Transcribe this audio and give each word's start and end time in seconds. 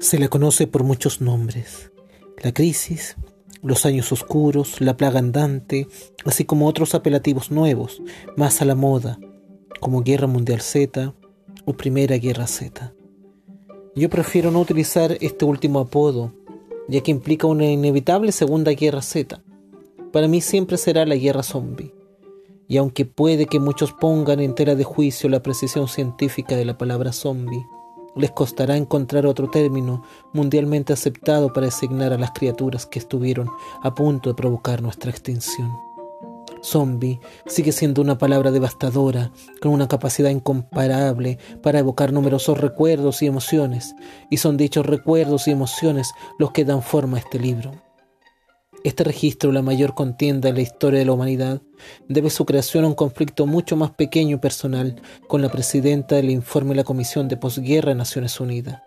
Se 0.00 0.18
la 0.18 0.28
conoce 0.28 0.66
por 0.66 0.82
muchos 0.82 1.20
nombres. 1.20 1.92
La 2.42 2.52
crisis, 2.52 3.16
los 3.62 3.84
años 3.84 4.10
oscuros, 4.12 4.80
la 4.80 4.96
plaga 4.96 5.18
andante, 5.18 5.88
así 6.24 6.46
como 6.46 6.66
otros 6.66 6.94
apelativos 6.94 7.50
nuevos, 7.50 8.00
más 8.34 8.62
a 8.62 8.64
la 8.64 8.74
moda, 8.74 9.18
como 9.78 10.02
Guerra 10.02 10.26
Mundial 10.26 10.62
Z 10.62 11.12
o 11.66 11.72
Primera 11.74 12.16
Guerra 12.16 12.46
Z. 12.46 12.94
Yo 13.94 14.08
prefiero 14.08 14.50
no 14.50 14.60
utilizar 14.62 15.18
este 15.20 15.44
último 15.44 15.80
apodo, 15.80 16.32
ya 16.88 17.02
que 17.02 17.10
implica 17.10 17.46
una 17.46 17.66
inevitable 17.66 18.32
Segunda 18.32 18.72
Guerra 18.72 19.02
Z. 19.02 19.42
Para 20.14 20.28
mí 20.28 20.40
siempre 20.40 20.78
será 20.78 21.04
la 21.04 21.16
guerra 21.16 21.42
zombie. 21.42 21.92
Y 22.68 22.78
aunque 22.78 23.04
puede 23.04 23.44
que 23.44 23.60
muchos 23.60 23.92
pongan 23.92 24.40
en 24.40 24.54
tela 24.54 24.76
de 24.76 24.84
juicio 24.84 25.28
la 25.28 25.42
precisión 25.42 25.88
científica 25.88 26.56
de 26.56 26.64
la 26.64 26.78
palabra 26.78 27.12
zombie, 27.12 27.66
les 28.20 28.30
costará 28.30 28.76
encontrar 28.76 29.26
otro 29.26 29.48
término 29.48 30.02
mundialmente 30.32 30.92
aceptado 30.92 31.52
para 31.52 31.66
designar 31.66 32.12
a 32.12 32.18
las 32.18 32.30
criaturas 32.32 32.86
que 32.86 32.98
estuvieron 32.98 33.50
a 33.82 33.94
punto 33.94 34.30
de 34.30 34.34
provocar 34.34 34.82
nuestra 34.82 35.10
extinción. 35.10 35.70
Zombie 36.62 37.20
sigue 37.46 37.72
siendo 37.72 38.02
una 38.02 38.18
palabra 38.18 38.50
devastadora, 38.50 39.32
con 39.62 39.72
una 39.72 39.88
capacidad 39.88 40.30
incomparable 40.30 41.38
para 41.62 41.78
evocar 41.78 42.12
numerosos 42.12 42.58
recuerdos 42.58 43.22
y 43.22 43.26
emociones, 43.26 43.94
y 44.28 44.36
son 44.36 44.56
dichos 44.56 44.84
recuerdos 44.84 45.48
y 45.48 45.52
emociones 45.52 46.12
los 46.38 46.50
que 46.52 46.64
dan 46.64 46.82
forma 46.82 47.16
a 47.16 47.20
este 47.20 47.38
libro. 47.38 47.72
Este 48.82 49.04
registro, 49.04 49.52
la 49.52 49.60
mayor 49.60 49.94
contienda 49.94 50.48
en 50.48 50.54
la 50.54 50.62
historia 50.62 51.00
de 51.00 51.04
la 51.04 51.12
humanidad, 51.12 51.60
debe 52.08 52.30
su 52.30 52.46
creación 52.46 52.84
a 52.84 52.88
un 52.88 52.94
conflicto 52.94 53.46
mucho 53.46 53.76
más 53.76 53.90
pequeño 53.90 54.36
y 54.36 54.40
personal 54.40 55.02
con 55.28 55.42
la 55.42 55.50
presidenta 55.50 56.16
del 56.16 56.30
informe 56.30 56.70
de 56.70 56.76
la 56.76 56.84
Comisión 56.84 57.28
de 57.28 57.36
Posguerra 57.36 57.90
de 57.90 57.96
Naciones 57.96 58.40
Unidas. 58.40 58.80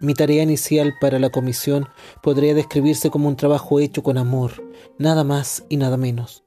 Mi 0.00 0.14
tarea 0.14 0.42
inicial 0.42 0.94
para 1.00 1.20
la 1.20 1.30
comisión 1.30 1.86
podría 2.20 2.52
describirse 2.54 3.10
como 3.10 3.28
un 3.28 3.36
trabajo 3.36 3.78
hecho 3.78 4.02
con 4.02 4.18
amor, 4.18 4.52
nada 4.98 5.22
más 5.22 5.62
y 5.68 5.76
nada 5.76 5.96
menos. 5.96 6.42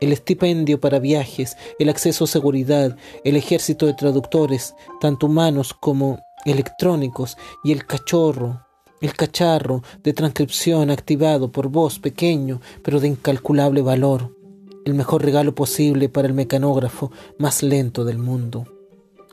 El 0.00 0.12
estipendio 0.12 0.80
para 0.80 0.98
viajes, 0.98 1.56
el 1.78 1.88
acceso 1.88 2.24
a 2.24 2.26
seguridad, 2.26 2.96
el 3.22 3.36
ejército 3.36 3.86
de 3.86 3.94
traductores, 3.94 4.74
tanto 5.00 5.26
humanos 5.26 5.72
como 5.74 6.18
electrónicos, 6.46 7.36
y 7.62 7.72
el 7.72 7.86
cachorro, 7.86 8.66
el 9.00 9.14
cacharro 9.14 9.82
de 10.02 10.12
transcripción 10.12 10.90
activado 10.90 11.50
por 11.50 11.68
voz 11.68 11.98
pequeño 11.98 12.60
pero 12.82 13.00
de 13.00 13.08
incalculable 13.08 13.82
valor, 13.82 14.36
el 14.84 14.94
mejor 14.94 15.24
regalo 15.24 15.54
posible 15.54 16.08
para 16.08 16.28
el 16.28 16.34
mecanógrafo 16.34 17.10
más 17.38 17.62
lento 17.62 18.04
del 18.04 18.18
mundo. 18.18 18.66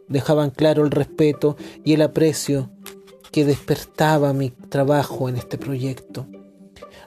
Dejaban 0.07 0.51
claro 0.51 0.83
el 0.83 0.91
respeto 0.91 1.57
y 1.83 1.93
el 1.93 2.01
aprecio 2.01 2.69
que 3.31 3.45
despertaba 3.45 4.33
mi 4.33 4.51
trabajo 4.51 5.29
en 5.29 5.35
este 5.35 5.57
proyecto. 5.57 6.27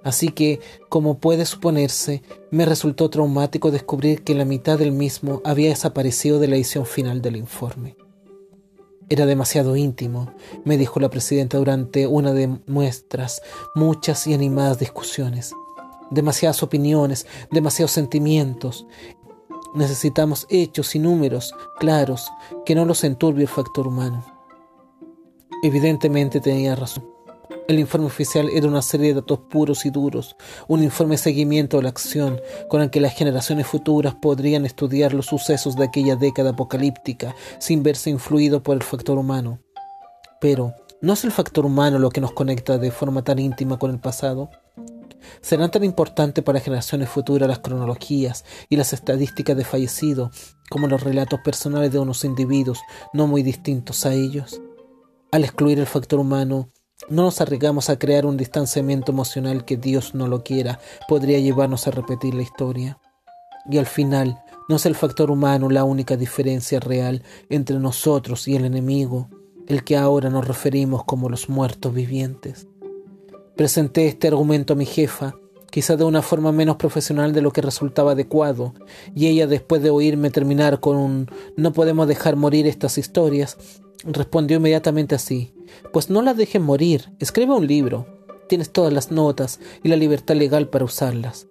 Así 0.02 0.28
que, 0.28 0.60
como 0.88 1.18
puede 1.18 1.44
suponerse, 1.44 2.22
me 2.50 2.64
resultó 2.64 3.10
traumático 3.10 3.70
descubrir 3.70 4.22
que 4.22 4.34
la 4.34 4.44
mitad 4.44 4.78
del 4.78 4.92
mismo 4.92 5.42
había 5.44 5.68
desaparecido 5.70 6.38
de 6.38 6.48
la 6.48 6.56
edición 6.56 6.86
final 6.86 7.20
del 7.20 7.36
informe. 7.36 7.96
Era 9.12 9.26
demasiado 9.26 9.74
íntimo, 9.74 10.32
me 10.64 10.78
dijo 10.78 11.00
la 11.00 11.08
presidenta 11.10 11.58
durante 11.58 12.06
una 12.06 12.32
de 12.32 12.60
nuestras 12.68 13.42
muchas 13.74 14.28
y 14.28 14.34
animadas 14.34 14.78
discusiones. 14.78 15.52
Demasiadas 16.12 16.62
opiniones, 16.62 17.26
demasiados 17.50 17.90
sentimientos. 17.90 18.86
Necesitamos 19.74 20.46
hechos 20.48 20.94
y 20.94 21.00
números 21.00 21.52
claros 21.80 22.30
que 22.64 22.76
no 22.76 22.84
los 22.84 23.02
enturbie 23.02 23.42
el 23.42 23.48
factor 23.48 23.88
humano. 23.88 24.24
Evidentemente 25.64 26.40
tenía 26.40 26.76
razón. 26.76 27.19
El 27.68 27.78
informe 27.78 28.06
oficial 28.06 28.48
era 28.52 28.66
una 28.66 28.82
serie 28.82 29.08
de 29.08 29.20
datos 29.20 29.40
puros 29.48 29.86
y 29.86 29.90
duros, 29.90 30.36
un 30.66 30.82
informe 30.82 31.14
de 31.14 31.18
seguimiento 31.18 31.76
de 31.76 31.84
la 31.84 31.90
acción 31.90 32.40
con 32.68 32.82
el 32.82 32.90
que 32.90 33.00
las 33.00 33.14
generaciones 33.14 33.66
futuras 33.66 34.14
podrían 34.14 34.66
estudiar 34.66 35.14
los 35.14 35.26
sucesos 35.26 35.76
de 35.76 35.84
aquella 35.84 36.16
década 36.16 36.50
apocalíptica 36.50 37.34
sin 37.58 37.82
verse 37.82 38.10
influido 38.10 38.62
por 38.62 38.76
el 38.76 38.82
factor 38.82 39.18
humano. 39.18 39.60
Pero, 40.40 40.74
¿no 41.00 41.12
es 41.12 41.24
el 41.24 41.30
factor 41.30 41.64
humano 41.64 41.98
lo 41.98 42.10
que 42.10 42.20
nos 42.20 42.32
conecta 42.32 42.78
de 42.78 42.90
forma 42.90 43.22
tan 43.22 43.38
íntima 43.38 43.78
con 43.78 43.90
el 43.90 44.00
pasado? 44.00 44.50
¿Serán 45.40 45.70
tan 45.70 45.84
importantes 45.84 46.42
para 46.42 46.60
generaciones 46.60 47.08
futuras 47.08 47.48
las 47.48 47.60
cronologías 47.60 48.44
y 48.68 48.76
las 48.76 48.92
estadísticas 48.92 49.56
de 49.56 49.64
fallecidos 49.64 50.56
como 50.70 50.88
los 50.88 51.02
relatos 51.02 51.40
personales 51.44 51.92
de 51.92 51.98
unos 51.98 52.24
individuos 52.24 52.80
no 53.12 53.26
muy 53.26 53.42
distintos 53.42 54.06
a 54.06 54.14
ellos? 54.14 54.60
Al 55.32 55.44
excluir 55.44 55.78
el 55.78 55.86
factor 55.86 56.18
humano, 56.18 56.70
no 57.08 57.22
nos 57.24 57.40
arriesgamos 57.40 57.90
a 57.90 57.98
crear 57.98 58.26
un 58.26 58.36
distanciamiento 58.36 59.12
emocional 59.12 59.64
que 59.64 59.76
Dios 59.76 60.14
no 60.14 60.28
lo 60.28 60.42
quiera, 60.42 60.80
podría 61.08 61.38
llevarnos 61.38 61.86
a 61.86 61.90
repetir 61.90 62.34
la 62.34 62.42
historia. 62.42 62.98
Y 63.70 63.78
al 63.78 63.86
final, 63.86 64.42
no 64.68 64.76
es 64.76 64.86
el 64.86 64.94
factor 64.94 65.30
humano 65.30 65.68
la 65.68 65.84
única 65.84 66.16
diferencia 66.16 66.80
real 66.80 67.22
entre 67.48 67.78
nosotros 67.78 68.46
y 68.48 68.56
el 68.56 68.64
enemigo, 68.64 69.28
el 69.66 69.84
que 69.84 69.96
ahora 69.96 70.30
nos 70.30 70.46
referimos 70.46 71.04
como 71.04 71.28
los 71.28 71.48
muertos 71.48 71.92
vivientes. 71.92 72.68
Presenté 73.56 74.06
este 74.06 74.28
argumento 74.28 74.72
a 74.72 74.76
mi 74.76 74.86
jefa, 74.86 75.34
quizá 75.70 75.96
de 75.96 76.04
una 76.04 76.22
forma 76.22 76.52
menos 76.52 76.76
profesional 76.76 77.32
de 77.32 77.42
lo 77.42 77.52
que 77.52 77.62
resultaba 77.62 78.12
adecuado, 78.12 78.74
y 79.14 79.26
ella 79.26 79.46
después 79.46 79.82
de 79.82 79.90
oírme 79.90 80.30
terminar 80.30 80.80
con 80.80 80.96
un 80.96 81.30
no 81.56 81.72
podemos 81.72 82.06
dejar 82.08 82.36
morir 82.36 82.66
estas 82.66 82.98
historias, 82.98 83.56
respondió 84.04 84.58
inmediatamente 84.58 85.14
así, 85.14 85.52
pues 85.92 86.10
no 86.10 86.22
las 86.22 86.36
dejes 86.36 86.60
morir, 86.60 87.10
escribe 87.18 87.54
un 87.54 87.66
libro, 87.66 88.06
tienes 88.48 88.70
todas 88.70 88.92
las 88.92 89.10
notas 89.10 89.60
y 89.82 89.88
la 89.88 89.96
libertad 89.96 90.34
legal 90.34 90.68
para 90.68 90.84
usarlas. 90.84 91.46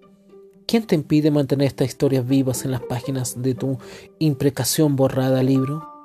¿Quién 0.68 0.86
te 0.86 0.96
impide 0.96 1.32
mantener 1.32 1.68
estas 1.68 1.88
historias 1.88 2.28
vivas 2.28 2.64
en 2.64 2.72
las 2.72 2.82
páginas 2.82 3.42
de 3.42 3.56
tu 3.56 3.80
imprecación 4.20 4.96
borrada 4.96 5.42
libro? 5.42 5.99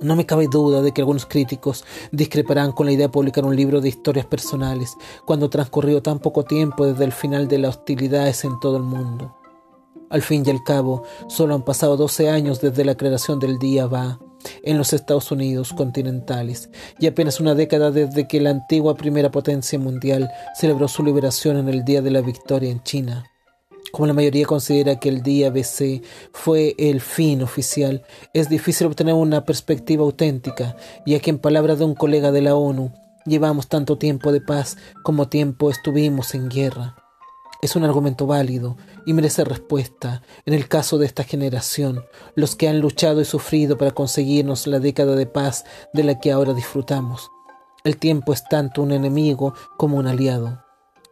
No 0.00 0.16
me 0.16 0.24
cabe 0.24 0.46
duda 0.48 0.80
de 0.80 0.92
que 0.92 1.02
algunos 1.02 1.26
críticos 1.26 1.84
discreparán 2.10 2.72
con 2.72 2.86
la 2.86 2.92
idea 2.92 3.06
de 3.06 3.12
publicar 3.12 3.44
un 3.44 3.54
libro 3.54 3.80
de 3.80 3.90
historias 3.90 4.24
personales 4.24 4.96
cuando 5.26 5.50
transcurrió 5.50 6.02
tan 6.02 6.18
poco 6.20 6.44
tiempo 6.44 6.86
desde 6.86 7.04
el 7.04 7.12
final 7.12 7.48
de 7.48 7.58
las 7.58 7.76
hostilidades 7.76 8.44
en 8.44 8.58
todo 8.60 8.78
el 8.78 8.82
mundo. 8.82 9.36
Al 10.08 10.22
fin 10.22 10.42
y 10.44 10.50
al 10.50 10.64
cabo, 10.64 11.04
solo 11.28 11.54
han 11.54 11.62
pasado 11.62 11.96
12 11.96 12.30
años 12.30 12.60
desde 12.60 12.84
la 12.84 12.96
creación 12.96 13.38
del 13.38 13.58
día 13.58 13.86
Va 13.86 14.18
en 14.62 14.78
los 14.78 14.92
Estados 14.92 15.30
Unidos 15.30 15.72
continentales 15.72 16.70
y 16.98 17.06
apenas 17.06 17.38
una 17.38 17.54
década 17.54 17.90
desde 17.90 18.26
que 18.26 18.40
la 18.40 18.50
antigua 18.50 18.96
primera 18.96 19.30
potencia 19.30 19.78
mundial 19.78 20.30
celebró 20.56 20.88
su 20.88 21.04
liberación 21.04 21.58
en 21.58 21.68
el 21.68 21.84
Día 21.84 22.02
de 22.02 22.10
la 22.10 22.22
Victoria 22.22 22.70
en 22.70 22.82
China. 22.82 23.29
Como 23.92 24.06
la 24.06 24.12
mayoría 24.14 24.46
considera 24.46 25.00
que 25.00 25.08
el 25.08 25.22
día 25.22 25.50
BC 25.50 26.02
fue 26.32 26.74
el 26.78 27.00
fin 27.00 27.42
oficial, 27.42 28.04
es 28.32 28.48
difícil 28.48 28.86
obtener 28.86 29.14
una 29.14 29.44
perspectiva 29.44 30.04
auténtica, 30.04 30.76
ya 31.06 31.18
que 31.18 31.30
en 31.30 31.38
palabras 31.38 31.78
de 31.78 31.84
un 31.84 31.94
colega 31.94 32.30
de 32.30 32.42
la 32.42 32.54
ONU, 32.54 32.92
llevamos 33.26 33.68
tanto 33.68 33.98
tiempo 33.98 34.32
de 34.32 34.40
paz 34.40 34.76
como 35.02 35.28
tiempo 35.28 35.70
estuvimos 35.70 36.34
en 36.34 36.48
guerra. 36.48 36.96
Es 37.62 37.76
un 37.76 37.84
argumento 37.84 38.26
válido 38.26 38.76
y 39.04 39.12
merece 39.12 39.44
respuesta 39.44 40.22
en 40.46 40.54
el 40.54 40.66
caso 40.68 40.96
de 40.96 41.04
esta 41.04 41.24
generación, 41.24 42.04
los 42.34 42.56
que 42.56 42.68
han 42.68 42.80
luchado 42.80 43.20
y 43.20 43.24
sufrido 43.26 43.76
para 43.76 43.90
conseguirnos 43.90 44.66
la 44.66 44.78
década 44.78 45.14
de 45.14 45.26
paz 45.26 45.64
de 45.92 46.04
la 46.04 46.18
que 46.18 46.32
ahora 46.32 46.54
disfrutamos. 46.54 47.30
El 47.84 47.98
tiempo 47.98 48.32
es 48.32 48.44
tanto 48.44 48.82
un 48.82 48.92
enemigo 48.92 49.54
como 49.76 49.98
un 49.98 50.06
aliado. 50.06 50.64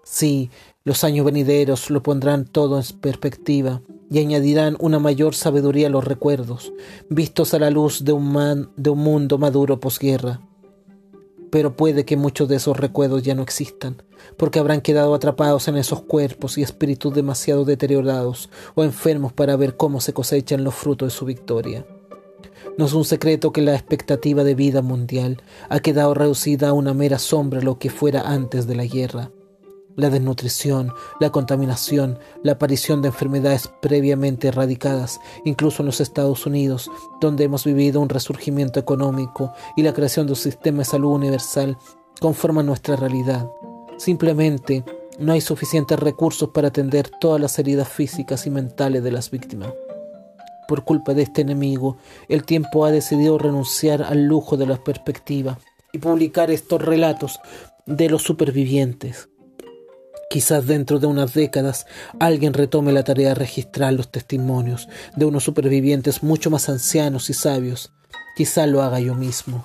Sí, 0.04 0.50
los 0.88 1.04
años 1.04 1.26
venideros 1.26 1.90
lo 1.90 2.02
pondrán 2.02 2.46
todo 2.46 2.78
en 2.78 2.98
perspectiva 2.98 3.82
y 4.10 4.20
añadirán 4.20 4.74
una 4.80 4.98
mayor 4.98 5.34
sabiduría 5.34 5.88
a 5.88 5.90
los 5.90 6.02
recuerdos, 6.02 6.72
vistos 7.10 7.52
a 7.52 7.58
la 7.58 7.68
luz 7.68 8.06
de 8.06 8.12
un, 8.12 8.70
mundo 8.96 9.36
maduro 9.36 9.80
posguerra. 9.80 10.40
Pero 11.50 11.76
puede 11.76 12.06
que 12.06 12.16
muchos 12.16 12.48
de 12.48 12.56
esos 12.56 12.78
recuerdos 12.78 13.22
ya 13.22 13.34
no 13.34 13.42
existan, 13.42 14.02
porque 14.38 14.60
habrán 14.60 14.80
quedado 14.80 15.14
atrapados 15.14 15.68
en 15.68 15.76
esos 15.76 16.00
cuerpos 16.00 16.56
y 16.56 16.62
espíritus 16.62 17.12
demasiado 17.12 17.66
deteriorados 17.66 18.48
o 18.74 18.82
enfermos 18.82 19.34
para 19.34 19.56
ver 19.56 19.76
cómo 19.76 20.00
se 20.00 20.14
cosechan 20.14 20.64
los 20.64 20.74
frutos 20.74 21.12
de 21.12 21.18
su 21.18 21.26
victoria. 21.26 21.84
No 22.78 22.86
es 22.86 22.94
un 22.94 23.04
secreto 23.04 23.52
que 23.52 23.60
la 23.60 23.74
expectativa 23.74 24.42
de 24.42 24.54
vida 24.54 24.80
mundial 24.80 25.42
ha 25.68 25.80
quedado 25.80 26.14
reducida 26.14 26.70
a 26.70 26.72
una 26.72 26.94
mera 26.94 27.18
sombra 27.18 27.60
lo 27.60 27.78
que 27.78 27.90
fuera 27.90 28.22
antes 28.22 28.66
de 28.66 28.74
la 28.74 28.86
guerra 28.86 29.32
la 29.98 30.10
desnutrición, 30.10 30.94
la 31.18 31.30
contaminación, 31.30 32.20
la 32.44 32.52
aparición 32.52 33.02
de 33.02 33.08
enfermedades 33.08 33.68
previamente 33.82 34.46
erradicadas, 34.46 35.20
incluso 35.44 35.82
en 35.82 35.86
los 35.86 36.00
Estados 36.00 36.46
Unidos, 36.46 36.88
donde 37.20 37.42
hemos 37.44 37.64
vivido 37.64 38.00
un 38.00 38.08
resurgimiento 38.08 38.78
económico 38.78 39.52
y 39.76 39.82
la 39.82 39.92
creación 39.92 40.26
de 40.26 40.32
un 40.32 40.36
sistema 40.36 40.78
de 40.78 40.84
salud 40.84 41.10
universal, 41.10 41.76
conforman 42.20 42.66
nuestra 42.66 42.94
realidad. 42.94 43.50
Simplemente 43.96 44.84
no 45.18 45.32
hay 45.32 45.40
suficientes 45.40 45.98
recursos 45.98 46.50
para 46.50 46.68
atender 46.68 47.10
todas 47.20 47.40
las 47.40 47.58
heridas 47.58 47.88
físicas 47.88 48.46
y 48.46 48.50
mentales 48.50 49.02
de 49.02 49.10
las 49.10 49.32
víctimas. 49.32 49.72
Por 50.68 50.84
culpa 50.84 51.12
de 51.12 51.22
este 51.22 51.40
enemigo, 51.40 51.96
el 52.28 52.44
tiempo 52.44 52.84
ha 52.84 52.92
decidido 52.92 53.36
renunciar 53.36 54.04
al 54.04 54.26
lujo 54.26 54.56
de 54.56 54.66
la 54.66 54.76
perspectiva 54.76 55.58
y 55.92 55.98
publicar 55.98 56.52
estos 56.52 56.80
relatos 56.80 57.40
de 57.84 58.08
los 58.08 58.22
supervivientes. 58.22 59.28
Quizás 60.30 60.66
dentro 60.66 60.98
de 60.98 61.06
unas 61.06 61.32
décadas 61.32 61.86
alguien 62.20 62.52
retome 62.52 62.92
la 62.92 63.02
tarea 63.02 63.30
de 63.30 63.34
registrar 63.34 63.94
los 63.94 64.10
testimonios 64.10 64.86
de 65.16 65.24
unos 65.24 65.44
supervivientes 65.44 66.22
mucho 66.22 66.50
más 66.50 66.68
ancianos 66.68 67.30
y 67.30 67.34
sabios. 67.34 67.92
Quizá 68.36 68.66
lo 68.66 68.82
haga 68.82 69.00
yo 69.00 69.14
mismo. 69.14 69.64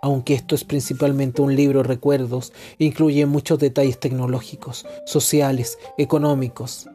Aunque 0.00 0.34
esto 0.34 0.54
es 0.54 0.62
principalmente 0.62 1.42
un 1.42 1.56
libro 1.56 1.82
de 1.82 1.88
recuerdos, 1.88 2.52
incluye 2.78 3.26
muchos 3.26 3.58
detalles 3.58 3.98
tecnológicos, 3.98 4.86
sociales, 5.06 5.78
económicos, 5.98 6.88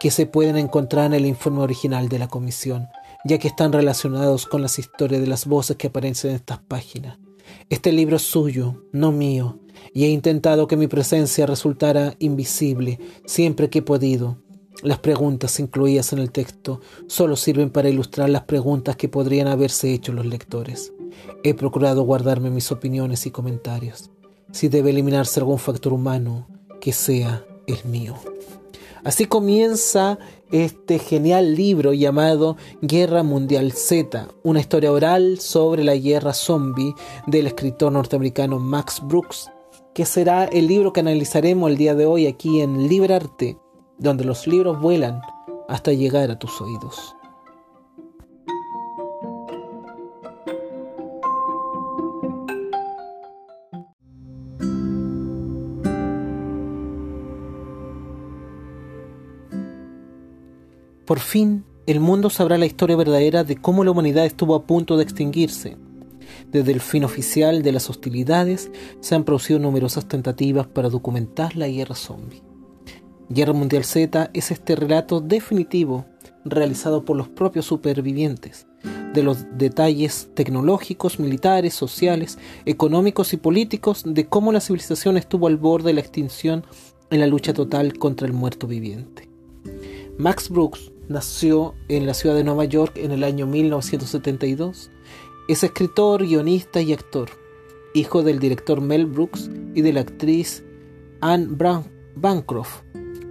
que 0.00 0.10
se 0.10 0.26
pueden 0.26 0.56
encontrar 0.56 1.06
en 1.06 1.14
el 1.14 1.26
informe 1.26 1.60
original 1.60 2.08
de 2.08 2.18
la 2.18 2.26
comisión, 2.26 2.88
ya 3.24 3.38
que 3.38 3.48
están 3.48 3.72
relacionados 3.72 4.46
con 4.46 4.60
las 4.60 4.78
historias 4.80 5.20
de 5.20 5.28
las 5.28 5.46
voces 5.46 5.76
que 5.76 5.86
aparecen 5.86 6.30
en 6.30 6.36
estas 6.36 6.58
páginas. 6.58 7.18
Este 7.70 7.92
libro 7.92 8.16
es 8.16 8.22
suyo, 8.22 8.84
no 8.92 9.12
mío, 9.12 9.58
y 9.92 10.04
he 10.04 10.08
intentado 10.08 10.66
que 10.66 10.76
mi 10.76 10.86
presencia 10.86 11.46
resultara 11.46 12.14
invisible 12.18 12.98
siempre 13.26 13.70
que 13.70 13.80
he 13.80 13.82
podido. 13.82 14.38
Las 14.82 14.98
preguntas 14.98 15.60
incluidas 15.60 16.12
en 16.12 16.18
el 16.18 16.30
texto 16.30 16.80
solo 17.06 17.36
sirven 17.36 17.70
para 17.70 17.88
ilustrar 17.88 18.28
las 18.28 18.42
preguntas 18.42 18.96
que 18.96 19.08
podrían 19.08 19.48
haberse 19.48 19.92
hecho 19.92 20.12
los 20.12 20.26
lectores. 20.26 20.92
He 21.42 21.54
procurado 21.54 22.02
guardarme 22.02 22.50
mis 22.50 22.70
opiniones 22.72 23.26
y 23.26 23.30
comentarios. 23.30 24.10
Si 24.52 24.68
debe 24.68 24.90
eliminarse 24.90 25.40
algún 25.40 25.58
factor 25.58 25.92
humano, 25.92 26.48
que 26.80 26.92
sea 26.92 27.44
el 27.66 27.84
mío. 27.90 28.14
Así 29.04 29.26
comienza 29.26 30.18
este 30.50 30.98
genial 30.98 31.54
libro 31.54 31.92
llamado 31.92 32.56
Guerra 32.80 33.22
Mundial 33.22 33.72
Z, 33.72 34.28
una 34.42 34.60
historia 34.60 34.92
oral 34.92 35.38
sobre 35.40 35.84
la 35.84 35.94
guerra 35.94 36.32
zombie 36.32 36.94
del 37.26 37.46
escritor 37.46 37.92
norteamericano 37.92 38.58
Max 38.58 39.02
Brooks, 39.04 39.50
que 39.94 40.06
será 40.06 40.44
el 40.44 40.68
libro 40.68 40.94
que 40.94 41.00
analizaremos 41.00 41.70
el 41.70 41.76
día 41.76 41.94
de 41.94 42.06
hoy 42.06 42.26
aquí 42.26 42.62
en 42.62 42.88
Librarte, 42.88 43.58
donde 43.98 44.24
los 44.24 44.46
libros 44.46 44.80
vuelan 44.80 45.20
hasta 45.68 45.92
llegar 45.92 46.30
a 46.30 46.38
tus 46.38 46.58
oídos. 46.62 47.14
Por 61.06 61.20
fin, 61.20 61.64
el 61.86 62.00
mundo 62.00 62.30
sabrá 62.30 62.56
la 62.56 62.64
historia 62.64 62.96
verdadera 62.96 63.44
de 63.44 63.56
cómo 63.56 63.84
la 63.84 63.90
humanidad 63.90 64.24
estuvo 64.24 64.54
a 64.54 64.66
punto 64.66 64.96
de 64.96 65.02
extinguirse. 65.02 65.76
Desde 66.50 66.72
el 66.72 66.80
fin 66.80 67.04
oficial 67.04 67.62
de 67.62 67.72
las 67.72 67.90
hostilidades 67.90 68.70
se 69.00 69.14
han 69.14 69.24
producido 69.24 69.58
numerosas 69.58 70.08
tentativas 70.08 70.66
para 70.66 70.88
documentar 70.88 71.56
la 71.56 71.68
guerra 71.68 71.94
zombie. 71.94 72.42
Guerra 73.28 73.52
Mundial 73.52 73.84
Z 73.84 74.30
es 74.32 74.50
este 74.50 74.76
relato 74.76 75.20
definitivo 75.20 76.06
realizado 76.46 77.04
por 77.04 77.16
los 77.16 77.28
propios 77.28 77.66
supervivientes, 77.66 78.66
de 79.12 79.22
los 79.22 79.44
detalles 79.58 80.30
tecnológicos, 80.34 81.20
militares, 81.20 81.74
sociales, 81.74 82.38
económicos 82.64 83.34
y 83.34 83.36
políticos 83.36 84.04
de 84.06 84.26
cómo 84.26 84.52
la 84.52 84.60
civilización 84.60 85.18
estuvo 85.18 85.48
al 85.48 85.58
borde 85.58 85.88
de 85.88 85.94
la 85.94 86.00
extinción 86.00 86.64
en 87.10 87.20
la 87.20 87.26
lucha 87.26 87.52
total 87.52 87.98
contra 87.98 88.26
el 88.26 88.32
muerto 88.32 88.66
viviente. 88.66 89.28
Max 90.18 90.48
Brooks 90.48 90.92
nació 91.08 91.74
en 91.88 92.06
la 92.06 92.14
ciudad 92.14 92.34
de 92.34 92.44
Nueva 92.44 92.64
York 92.64 92.96
en 92.96 93.10
el 93.10 93.24
año 93.24 93.46
1972. 93.46 94.90
Es 95.48 95.62
escritor, 95.62 96.24
guionista 96.24 96.80
y 96.80 96.92
actor, 96.92 97.28
hijo 97.94 98.22
del 98.22 98.38
director 98.38 98.80
Mel 98.80 99.06
Brooks 99.06 99.50
y 99.74 99.82
de 99.82 99.92
la 99.92 100.00
actriz 100.00 100.64
Anne 101.20 101.48
Bancroft. 102.16 102.82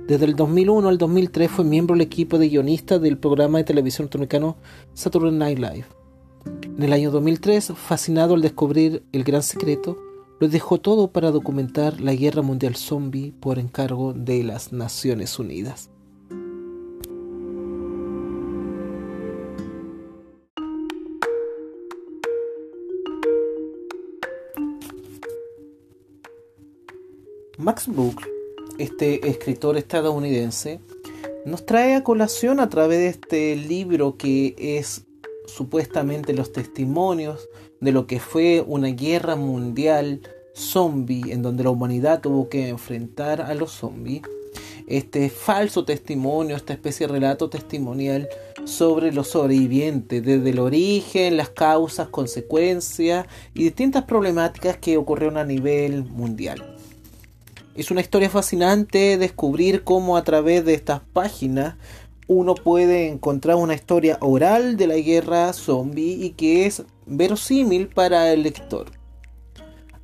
Desde 0.08 0.26
el 0.26 0.36
2001 0.36 0.90
al 0.90 0.98
2003 0.98 1.50
fue 1.50 1.66
miembro 1.66 1.96
del 1.96 2.02
equipo 2.02 2.38
de 2.38 2.50
guionistas 2.50 3.02
del 3.02 3.18
programa 3.18 3.60
de 3.60 3.64
televisión 3.64 4.06
norteamericano 4.06 4.58
Saturday 4.94 5.32
Night 5.32 5.60
Live. 5.60 5.86
En 6.64 6.84
el 6.84 6.92
año 6.92 7.10
2003, 7.12 7.72
fascinado 7.76 8.34
al 8.34 8.42
descubrir 8.42 9.04
el 9.12 9.24
gran 9.24 9.44
secreto, 9.44 9.98
lo 10.40 10.50
dejó 10.50 10.80
todo 10.80 11.12
para 11.12 11.32
documentar 11.32 12.02
la 12.02 12.14
guerra 12.14 12.42
mundial 12.42 12.76
zombie 12.76 13.34
por 13.40 13.60
encargo 13.60 14.14
de 14.14 14.44
las 14.44 14.74
Naciones 14.74 15.40
Unidas. 15.40 15.90
Max 27.64 27.88
Brooks, 27.88 28.28
este 28.78 29.30
escritor 29.30 29.78
estadounidense, 29.78 30.82
nos 31.46 31.66
trae 31.66 31.96
a 31.96 32.04
colación 32.04 32.60
a 32.60 32.70
través 32.70 33.00
de 33.00 33.08
este 33.08 33.56
libro 33.56 34.18
que 34.18 34.54
es 34.58 35.06
supuestamente 35.46 36.34
los 36.34 36.52
testimonios 36.52 37.48
de 37.80 37.94
lo 37.94 38.06
que 38.06 38.20
fue 38.20 38.62
una 38.68 38.90
guerra 38.90 39.38
mundial 39.38 40.20
zombie 40.54 41.32
en 41.32 41.42
donde 41.42 41.64
la 41.64 41.70
humanidad 41.70 42.20
tuvo 42.20 42.50
que 42.50 42.68
enfrentar 42.68 43.42
a 43.42 43.54
los 43.54 43.72
zombies. 43.72 44.24
Este 44.86 45.30
falso 45.30 45.86
testimonio, 45.86 46.58
esta 46.58 46.74
especie 46.74 47.08
de 47.08 47.14
relato 47.14 47.50
testimonial 47.50 48.28
sobre 48.66 49.14
los 49.14 49.30
sobrevivientes, 49.30 50.22
desde 50.22 50.50
el 50.50 50.60
origen, 50.60 51.38
las 51.38 51.52
causas, 51.52 52.10
consecuencias 52.10 53.26
y 53.54 53.64
distintas 53.64 54.04
problemáticas 54.04 54.76
que 54.76 54.98
ocurrieron 54.98 55.38
a 55.38 55.46
nivel 55.46 56.04
mundial. 56.04 56.73
Es 57.76 57.90
una 57.90 58.02
historia 58.02 58.30
fascinante 58.30 59.18
descubrir 59.18 59.84
cómo 59.84 60.16
a 60.16 60.24
través 60.24 60.64
de 60.64 60.76
estas 60.76 61.02
páginas 61.12 61.74
uno 62.28 62.54
puede 62.54 63.08
encontrar 63.08 63.56
una 63.56 63.74
historia 63.74 64.20
oral 64.22 64.78
de 64.78 64.86
la 64.86 64.98
guerra 64.98 65.52
zombie 65.54 66.24
y 66.24 66.30
que 66.32 66.68
es 66.68 66.84
verosímil 67.08 67.88
para 67.88 68.32
el 68.32 68.44
lector. 68.44 68.92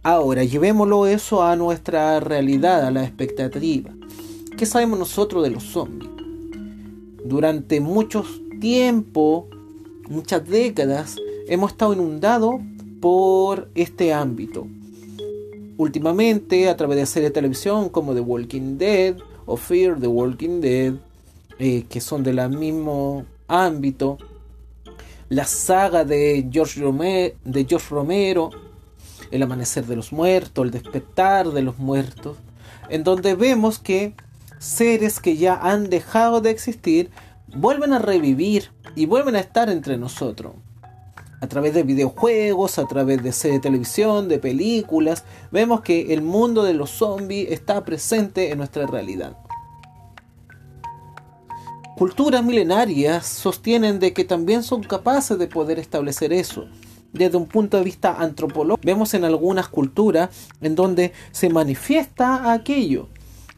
Ahora, 0.02 0.44
llevémoslo 0.44 1.06
eso 1.06 1.44
a 1.44 1.56
nuestra 1.56 2.20
realidad, 2.20 2.88
a 2.88 2.90
la 2.90 3.04
expectativa. 3.04 3.92
¿Qué 4.58 4.66
sabemos 4.66 4.98
nosotros 4.98 5.44
de 5.44 5.52
los 5.52 5.64
zombies? 5.64 6.10
Durante 7.24 7.82
mucho 7.82 8.26
tiempo, 8.60 9.48
muchas 10.10 10.44
décadas, 10.48 11.18
hemos 11.48 11.74
estado 11.74 11.94
inundados 11.94 12.56
por 13.00 13.70
este 13.76 14.12
ámbito 14.12 14.66
últimamente 15.80 16.68
a 16.68 16.76
través 16.76 16.98
de 16.98 17.06
series 17.06 17.30
de 17.30 17.34
televisión 17.34 17.88
como 17.88 18.14
The 18.14 18.20
Walking 18.20 18.78
Dead 18.78 19.16
o 19.46 19.56
Fear 19.56 19.98
the 19.98 20.08
Walking 20.08 20.60
Dead, 20.60 20.96
eh, 21.58 21.86
que 21.90 22.02
son 22.02 22.22
del 22.22 22.50
mismo 22.50 23.26
ámbito, 23.48 24.18
la 25.30 25.46
saga 25.46 26.04
de 26.04 26.50
George, 26.52 26.82
Romero, 26.82 27.34
de 27.46 27.66
George 27.66 27.88
Romero, 27.92 28.50
El 29.32 29.42
Amanecer 29.42 29.86
de 29.86 29.96
los 29.96 30.12
Muertos, 30.12 30.66
El 30.66 30.72
Despertar 30.72 31.50
de 31.52 31.62
los 31.62 31.78
Muertos, 31.78 32.36
en 32.90 33.06
donde 33.06 33.36
vemos 33.36 33.80
que 33.80 34.16
seres 34.58 35.22
que 35.22 35.38
ya 35.38 35.56
han 35.56 35.90
dejado 35.90 36.42
de 36.42 36.50
existir 36.50 37.10
vuelven 37.56 37.94
a 37.94 38.00
revivir 38.00 38.70
y 38.98 39.06
vuelven 39.06 39.38
a 39.38 39.40
estar 39.40 39.70
entre 39.70 39.98
nosotros 39.98 40.56
a 41.42 41.48
través 41.48 41.74
de 41.74 41.84
videojuegos, 41.84 42.80
a 42.80 42.88
través 42.88 43.24
de 43.24 43.32
series 43.32 43.62
de 43.62 43.70
televisión, 43.70 44.28
de 44.28 44.40
películas, 44.40 45.24
vemos 45.52 45.82
que 45.82 46.14
el 46.14 46.22
mundo 46.22 46.64
de 46.64 46.74
los 46.74 46.90
zombies 46.90 47.52
está 47.52 47.86
presente 47.86 48.52
en 48.52 48.58
nuestra 48.58 48.86
realidad. 48.86 49.38
Culturas 51.98 52.44
milenarias 52.44 53.26
sostienen 53.26 54.00
de 54.00 54.14
que 54.14 54.24
también 54.24 54.64
son 54.64 54.84
capaces 54.84 55.38
de 55.38 55.48
poder 55.48 55.80
establecer 55.80 56.32
eso. 56.32 56.68
Desde 57.12 57.38
un 57.38 57.48
punto 57.48 57.78
de 57.78 57.84
vista 57.84 58.16
antropológico, 58.20 58.86
vemos 58.86 59.14
en 59.14 59.26
algunas 59.26 59.68
culturas 59.68 60.30
en 60.62 60.76
donde 60.76 61.12
se 61.32 61.50
manifiesta 61.50 62.54
aquello. 62.54 63.10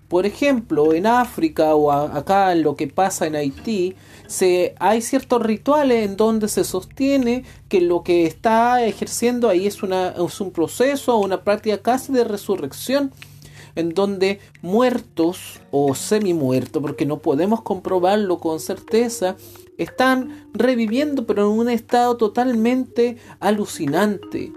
Por 0.08 0.26
ejemplo, 0.26 0.94
en 0.94 1.06
África 1.06 1.76
o 1.76 1.92
acá 1.92 2.52
en 2.52 2.64
lo 2.64 2.76
que 2.76 2.88
pasa 2.88 3.28
en 3.28 3.36
Haití, 3.36 3.96
se, 4.32 4.76
hay 4.80 5.02
ciertos 5.02 5.44
rituales 5.44 6.06
en 6.06 6.16
donde 6.16 6.48
se 6.48 6.64
sostiene 6.64 7.44
que 7.68 7.82
lo 7.82 8.02
que 8.02 8.26
está 8.26 8.86
ejerciendo 8.86 9.50
ahí 9.50 9.68
es, 9.68 9.84
una, 9.84 10.10
es 10.10 10.42
un 10.42 10.52
proceso 10.52 11.18
una 11.18 11.44
práctica 11.44 11.78
casi 11.80 12.14
de 12.14 12.24
resurrección 12.24 13.12
en 13.76 13.90
donde 13.90 14.40
muertos 14.62 15.60
o 15.72 15.96
semi 15.96 16.34
muertos, 16.34 16.82
porque 16.82 17.06
no 17.06 17.20
podemos 17.20 17.62
comprobarlo 17.62 18.40
con 18.40 18.60
certeza, 18.60 19.36
están 19.78 20.50
reviviendo 20.54 21.26
pero 21.26 21.44
en 21.44 21.60
un 21.60 21.70
estado 21.70 22.18
totalmente 22.18 23.18
alucinante 23.40 24.52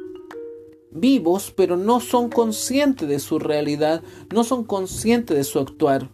vivos, 0.91 1.53
pero 1.55 1.77
no 1.77 1.99
son 1.99 2.29
conscientes 2.29 3.09
de 3.09 3.19
su 3.19 3.41
realidad, 3.41 4.03
no 4.33 4.45
son 4.45 4.65
conscientes 4.65 5.37
de 5.37 5.45
su 5.45 5.59
actuar. 5.59 6.11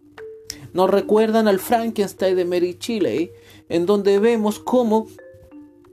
Nos 0.73 0.88
recuerdan 0.88 1.49
al 1.49 1.59
Frankenstein 1.59 2.37
de 2.37 2.45
Mary 2.45 2.76
Shelley, 2.81 3.31
en 3.71 3.87
donde 3.87 4.19
vemos 4.19 4.59
cómo 4.59 5.07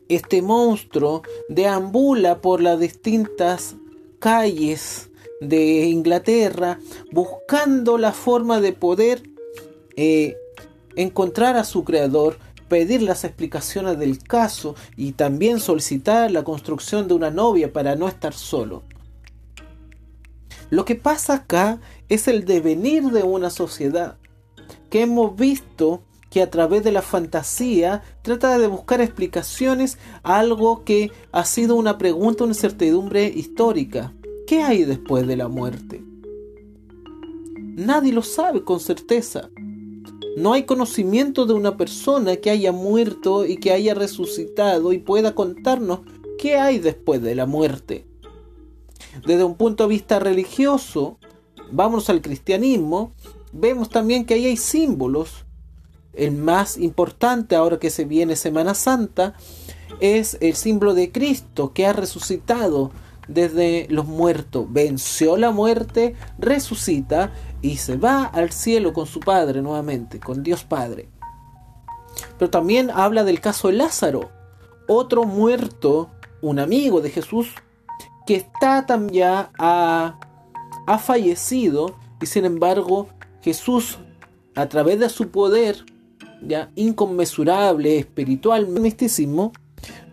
este 0.09 0.41
monstruo 0.41 1.21
deambula 1.47 2.41
por 2.41 2.61
las 2.61 2.79
distintas 2.79 3.75
calles 4.19 5.09
de 5.39 5.85
Inglaterra 5.85 6.79
buscando 7.11 7.97
la 7.97 8.11
forma 8.11 8.59
de 8.59 8.73
poder 8.73 9.23
eh, 9.95 10.35
encontrar 10.95 11.55
a 11.55 11.63
su 11.63 11.83
creador, 11.83 12.39
pedir 12.67 13.03
las 13.03 13.23
explicaciones 13.23 13.99
del 13.99 14.21
caso 14.23 14.75
y 14.95 15.13
también 15.13 15.59
solicitar 15.59 16.31
la 16.31 16.43
construcción 16.43 17.07
de 17.07 17.13
una 17.13 17.31
novia 17.31 17.71
para 17.71 17.95
no 17.95 18.07
estar 18.07 18.33
solo. 18.33 18.83
Lo 20.69 20.83
que 20.83 20.95
pasa 20.95 21.35
acá 21.35 21.79
es 22.09 22.27
el 22.27 22.43
devenir 22.45 23.03
de 23.05 23.23
una 23.23 23.49
sociedad 23.49 24.17
que 24.89 25.01
hemos 25.03 25.35
visto 25.35 26.01
que 26.29 26.41
a 26.41 26.49
través 26.49 26.83
de 26.83 26.91
la 26.91 27.01
fantasía 27.01 28.03
trata 28.21 28.57
de 28.57 28.67
buscar 28.67 29.01
explicaciones 29.01 29.97
a 30.23 30.39
algo 30.39 30.83
que 30.83 31.11
ha 31.31 31.45
sido 31.45 31.75
una 31.75 31.97
pregunta, 31.97 32.43
una 32.43 32.53
incertidumbre 32.53 33.25
histórica. 33.27 34.13
¿Qué 34.45 34.61
hay 34.61 34.83
después 34.83 35.27
de 35.27 35.37
la 35.37 35.47
muerte? 35.47 36.03
Nadie 37.75 38.13
lo 38.13 38.23
sabe 38.23 38.63
con 38.63 38.79
certeza. 38.79 39.49
No 40.37 40.53
hay 40.53 40.63
conocimiento 40.63 41.45
de 41.45 41.53
una 41.53 41.77
persona 41.77 42.35
que 42.35 42.49
haya 42.49 42.71
muerto 42.71 43.45
y 43.45 43.57
que 43.57 43.71
haya 43.71 43.93
resucitado 43.93 44.93
y 44.93 44.99
pueda 44.99 45.33
contarnos 45.33 46.01
qué 46.37 46.57
hay 46.57 46.79
después 46.79 47.21
de 47.21 47.35
la 47.35 47.45
muerte. 47.45 48.05
Desde 49.25 49.43
un 49.43 49.55
punto 49.55 49.83
de 49.83 49.89
vista 49.89 50.19
religioso, 50.19 51.17
vamos 51.71 52.09
al 52.09 52.21
cristianismo, 52.21 53.13
vemos 53.51 53.89
también 53.89 54.25
que 54.25 54.35
ahí 54.35 54.45
hay 54.45 54.57
símbolos. 54.57 55.46
El 56.17 56.31
más 56.31 56.77
importante 56.77 57.55
ahora 57.55 57.77
que 57.77 57.91
se 57.91 58.03
viene 58.03 58.35
Semana 58.35 58.73
Santa 58.73 59.35
es 59.99 60.37
el 60.41 60.55
símbolo 60.55 60.95
de 60.95 61.11
Cristo 61.11 61.73
que 61.73 61.85
ha 61.85 61.93
resucitado 61.93 62.91
desde 63.27 63.85
los 63.89 64.07
muertos, 64.07 64.65
venció 64.69 65.37
la 65.37 65.51
muerte, 65.51 66.15
resucita 66.39 67.31
y 67.61 67.77
se 67.77 67.97
va 67.97 68.23
al 68.23 68.51
cielo 68.51 68.93
con 68.93 69.05
su 69.05 69.19
Padre 69.19 69.61
nuevamente, 69.61 70.19
con 70.19 70.41
Dios 70.41 70.63
Padre. 70.63 71.07
Pero 72.39 72.49
también 72.49 72.89
habla 72.89 73.23
del 73.23 73.39
caso 73.39 73.67
de 73.67 73.75
Lázaro, 73.75 74.31
otro 74.87 75.25
muerto, 75.25 76.09
un 76.41 76.57
amigo 76.57 77.01
de 77.01 77.11
Jesús, 77.11 77.49
que 78.25 78.35
está 78.35 78.85
también 78.87 79.47
ha 79.59 80.17
fallecido 80.99 81.95
y 82.19 82.25
sin 82.25 82.45
embargo 82.45 83.07
Jesús 83.41 83.99
a 84.55 84.67
través 84.67 84.99
de 84.99 85.09
su 85.09 85.29
poder 85.29 85.85
ya 86.41 86.71
inconmensurable 86.75 87.97
espiritual 87.97 88.67
misticismo 88.67 89.51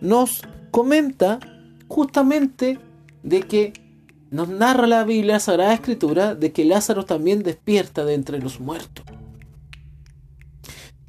nos 0.01 0.41
comenta 0.71 1.39
justamente 1.87 2.79
de 3.23 3.41
que 3.41 3.73
nos 4.31 4.49
narra 4.49 4.87
la 4.87 5.03
Biblia, 5.03 5.35
la 5.35 5.39
Sagrada 5.39 5.73
Escritura, 5.73 6.35
de 6.35 6.51
que 6.51 6.65
Lázaro 6.65 7.05
también 7.05 7.43
despierta 7.43 8.03
de 8.03 8.15
entre 8.15 8.39
los 8.39 8.59
muertos. 8.59 9.05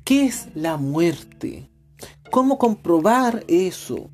¿Qué 0.04 0.26
es 0.26 0.48
la 0.54 0.76
muerte? 0.76 1.68
¿Cómo 2.30 2.58
comprobar 2.58 3.44
eso? 3.48 4.10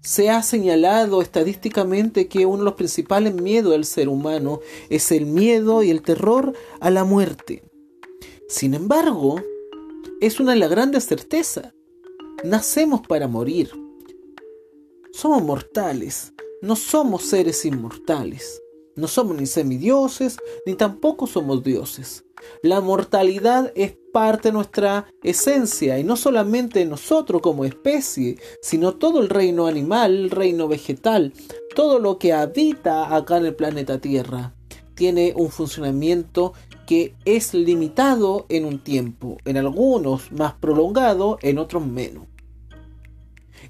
Se 0.00 0.30
ha 0.30 0.42
señalado 0.42 1.22
estadísticamente 1.22 2.28
que 2.28 2.46
uno 2.46 2.58
de 2.58 2.64
los 2.64 2.74
principales 2.74 3.34
miedos 3.34 3.72
del 3.72 3.84
ser 3.84 4.08
humano 4.08 4.60
es 4.90 5.10
el 5.10 5.26
miedo 5.26 5.82
y 5.82 5.90
el 5.90 6.02
terror 6.02 6.52
a 6.80 6.90
la 6.90 7.02
muerte. 7.04 7.64
Sin 8.56 8.72
embargo, 8.74 9.42
es 10.20 10.38
una 10.38 10.52
de 10.52 10.60
las 10.60 10.70
grandes 10.70 11.08
certezas. 11.08 11.74
Nacemos 12.44 13.00
para 13.04 13.26
morir. 13.26 13.68
Somos 15.12 15.42
mortales, 15.42 16.32
no 16.62 16.76
somos 16.76 17.24
seres 17.24 17.64
inmortales. 17.64 18.62
No 18.94 19.08
somos 19.08 19.36
ni 19.36 19.46
semidioses, 19.46 20.36
ni 20.66 20.76
tampoco 20.76 21.26
somos 21.26 21.64
dioses. 21.64 22.26
La 22.62 22.80
mortalidad 22.80 23.72
es 23.74 23.96
parte 24.12 24.50
de 24.50 24.52
nuestra 24.52 25.08
esencia 25.24 25.98
y 25.98 26.04
no 26.04 26.14
solamente 26.14 26.84
nosotros 26.84 27.42
como 27.42 27.64
especie, 27.64 28.38
sino 28.62 28.94
todo 28.94 29.20
el 29.20 29.30
reino 29.30 29.66
animal, 29.66 30.14
el 30.14 30.30
reino 30.30 30.68
vegetal, 30.68 31.32
todo 31.74 31.98
lo 31.98 32.20
que 32.20 32.32
habita 32.32 33.16
acá 33.16 33.38
en 33.38 33.46
el 33.46 33.56
planeta 33.56 33.98
Tierra. 33.98 34.54
Tiene 34.94 35.32
un 35.36 35.50
funcionamiento 35.50 36.52
que 36.86 37.14
es 37.24 37.54
limitado 37.54 38.46
en 38.48 38.64
un 38.64 38.78
tiempo, 38.78 39.38
en 39.44 39.56
algunos 39.56 40.30
más 40.32 40.54
prolongado, 40.54 41.38
en 41.42 41.58
otros 41.58 41.86
menos. 41.86 42.24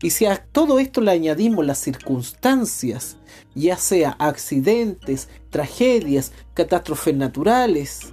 Y 0.03 0.11
si 0.11 0.27
a 0.27 0.45
todo 0.53 0.79
esto 0.79 1.01
le 1.01 1.13
añadimos 1.13 1.65
las 1.65 1.79
circunstancias, 1.79 3.17
ya 3.55 3.77
sea 3.77 4.11
accidentes, 4.19 5.29
tragedias, 5.51 6.33
catástrofes 6.55 7.15
naturales 7.15 8.13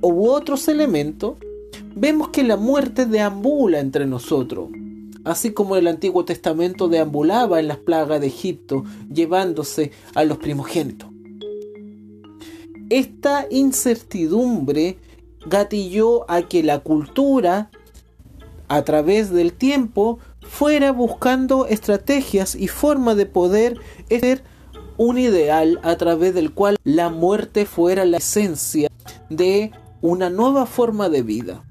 u 0.00 0.28
otros 0.28 0.68
elementos, 0.68 1.38
vemos 1.96 2.28
que 2.28 2.44
la 2.44 2.56
muerte 2.56 3.06
deambula 3.06 3.80
entre 3.80 4.06
nosotros, 4.06 4.68
así 5.24 5.52
como 5.52 5.76
el 5.76 5.86
Antiguo 5.86 6.24
Testamento 6.24 6.88
deambulaba 6.88 7.58
en 7.60 7.68
las 7.68 7.78
plagas 7.78 8.20
de 8.20 8.28
Egipto, 8.28 8.84
llevándose 9.12 9.90
a 10.14 10.24
los 10.24 10.38
primogénitos. 10.38 11.08
Esta 12.90 13.46
incertidumbre 13.50 14.98
gatilló 15.46 16.30
a 16.30 16.42
que 16.42 16.62
la 16.62 16.78
cultura 16.80 17.70
a 18.68 18.82
través 18.82 19.30
del 19.30 19.52
tiempo 19.52 20.18
fuera 20.40 20.92
buscando 20.92 21.66
estrategias 21.66 22.54
y 22.54 22.68
formas 22.68 23.16
de 23.16 23.26
poder 23.26 23.78
ser 24.08 24.42
un 24.96 25.18
ideal 25.18 25.80
a 25.82 25.96
través 25.96 26.34
del 26.34 26.52
cual 26.52 26.76
la 26.82 27.10
muerte 27.10 27.66
fuera 27.66 28.04
la 28.04 28.16
esencia 28.16 28.88
de 29.28 29.70
una 30.00 30.30
nueva 30.30 30.64
forma 30.64 31.08
de 31.08 31.22
vida. 31.22 31.64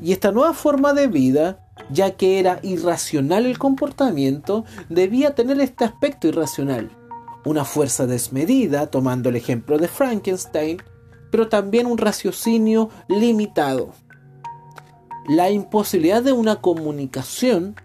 Y 0.00 0.12
esta 0.12 0.32
nueva 0.32 0.54
forma 0.54 0.92
de 0.92 1.06
vida, 1.06 1.66
ya 1.90 2.16
que 2.16 2.38
era 2.38 2.58
irracional 2.62 3.46
el 3.46 3.58
comportamiento, 3.58 4.64
debía 4.88 5.34
tener 5.34 5.60
este 5.60 5.84
aspecto 5.84 6.28
irracional. 6.28 6.90
Una 7.46 7.64
fuerza 7.64 8.06
desmedida, 8.06 8.88
tomando 8.88 9.30
el 9.30 9.36
ejemplo 9.36 9.78
de 9.78 9.88
Frankenstein, 9.88 10.82
pero 11.30 11.48
también 11.48 11.86
un 11.86 11.96
raciocinio 11.96 12.90
limitado 13.08 13.94
la 15.28 15.50
imposibilidad 15.50 16.22
de 16.22 16.32
una 16.32 16.60
comunicación, 16.60 17.76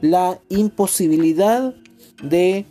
la 0.00 0.38
imposibilidad 0.48 1.74
de 2.22 2.66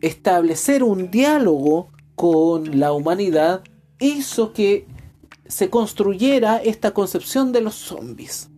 establecer 0.00 0.82
un 0.82 1.10
diálogo 1.10 1.90
con 2.14 2.78
la 2.78 2.92
humanidad 2.92 3.62
hizo 4.00 4.52
que 4.52 4.86
se 5.46 5.70
construyera 5.70 6.58
esta 6.58 6.92
concepción 6.92 7.52
de 7.52 7.62
los 7.62 7.74
zombies. 7.74 8.50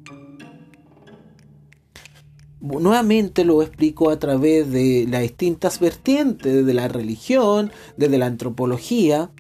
Nuevamente 2.61 3.45
lo 3.45 3.63
explico 3.63 4.11
a 4.11 4.19
través 4.19 4.71
de 4.71 5.07
las 5.09 5.23
distintas 5.23 5.81
vertientes 5.81 6.67
de 6.67 6.75
la 6.75 6.89
religión, 6.89 7.73
desde 7.97 8.19
la 8.19 8.27
antropología, 8.27 9.31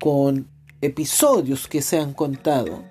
con 0.00 0.48
episodios 0.80 1.68
que 1.68 1.82
se 1.82 1.98
han 1.98 2.14
contado. 2.14 2.82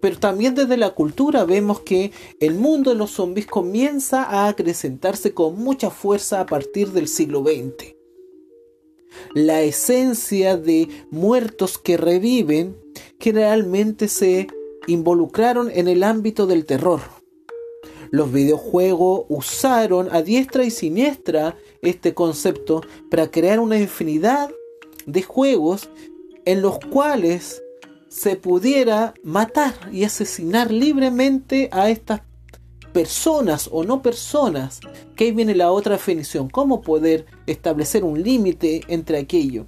Pero 0.00 0.18
también 0.18 0.54
desde 0.54 0.76
la 0.76 0.90
cultura 0.90 1.44
vemos 1.44 1.80
que 1.80 2.12
el 2.40 2.54
mundo 2.54 2.90
de 2.90 2.96
los 2.96 3.10
zombies 3.10 3.46
comienza 3.46 4.22
a 4.22 4.48
acrecentarse 4.48 5.34
con 5.34 5.56
mucha 5.56 5.90
fuerza 5.90 6.40
a 6.40 6.46
partir 6.46 6.92
del 6.92 7.08
siglo 7.08 7.42
XX. 7.42 7.94
La 9.34 9.62
esencia 9.62 10.56
de 10.56 10.88
muertos 11.10 11.78
que 11.78 11.96
reviven 11.96 12.76
generalmente 13.18 14.06
se 14.06 14.46
involucraron 14.86 15.70
en 15.72 15.88
el 15.88 16.04
ámbito 16.04 16.46
del 16.46 16.64
terror. 16.64 17.17
Los 18.10 18.32
videojuegos 18.32 19.26
usaron 19.28 20.08
a 20.10 20.22
diestra 20.22 20.64
y 20.64 20.70
siniestra 20.70 21.56
este 21.82 22.14
concepto 22.14 22.82
para 23.10 23.30
crear 23.30 23.60
una 23.60 23.78
infinidad 23.78 24.50
de 25.06 25.22
juegos 25.22 25.88
en 26.44 26.62
los 26.62 26.78
cuales 26.78 27.62
se 28.08 28.36
pudiera 28.36 29.14
matar 29.22 29.74
y 29.92 30.04
asesinar 30.04 30.70
libremente 30.70 31.68
a 31.72 31.90
estas 31.90 32.22
personas 32.92 33.68
o 33.70 33.84
no 33.84 34.00
personas, 34.00 34.80
que 35.14 35.24
ahí 35.24 35.32
viene 35.32 35.54
la 35.54 35.70
otra 35.70 35.92
definición, 35.92 36.48
cómo 36.48 36.80
poder 36.80 37.26
establecer 37.46 38.02
un 38.04 38.22
límite 38.22 38.82
entre 38.88 39.18
aquello. 39.18 39.66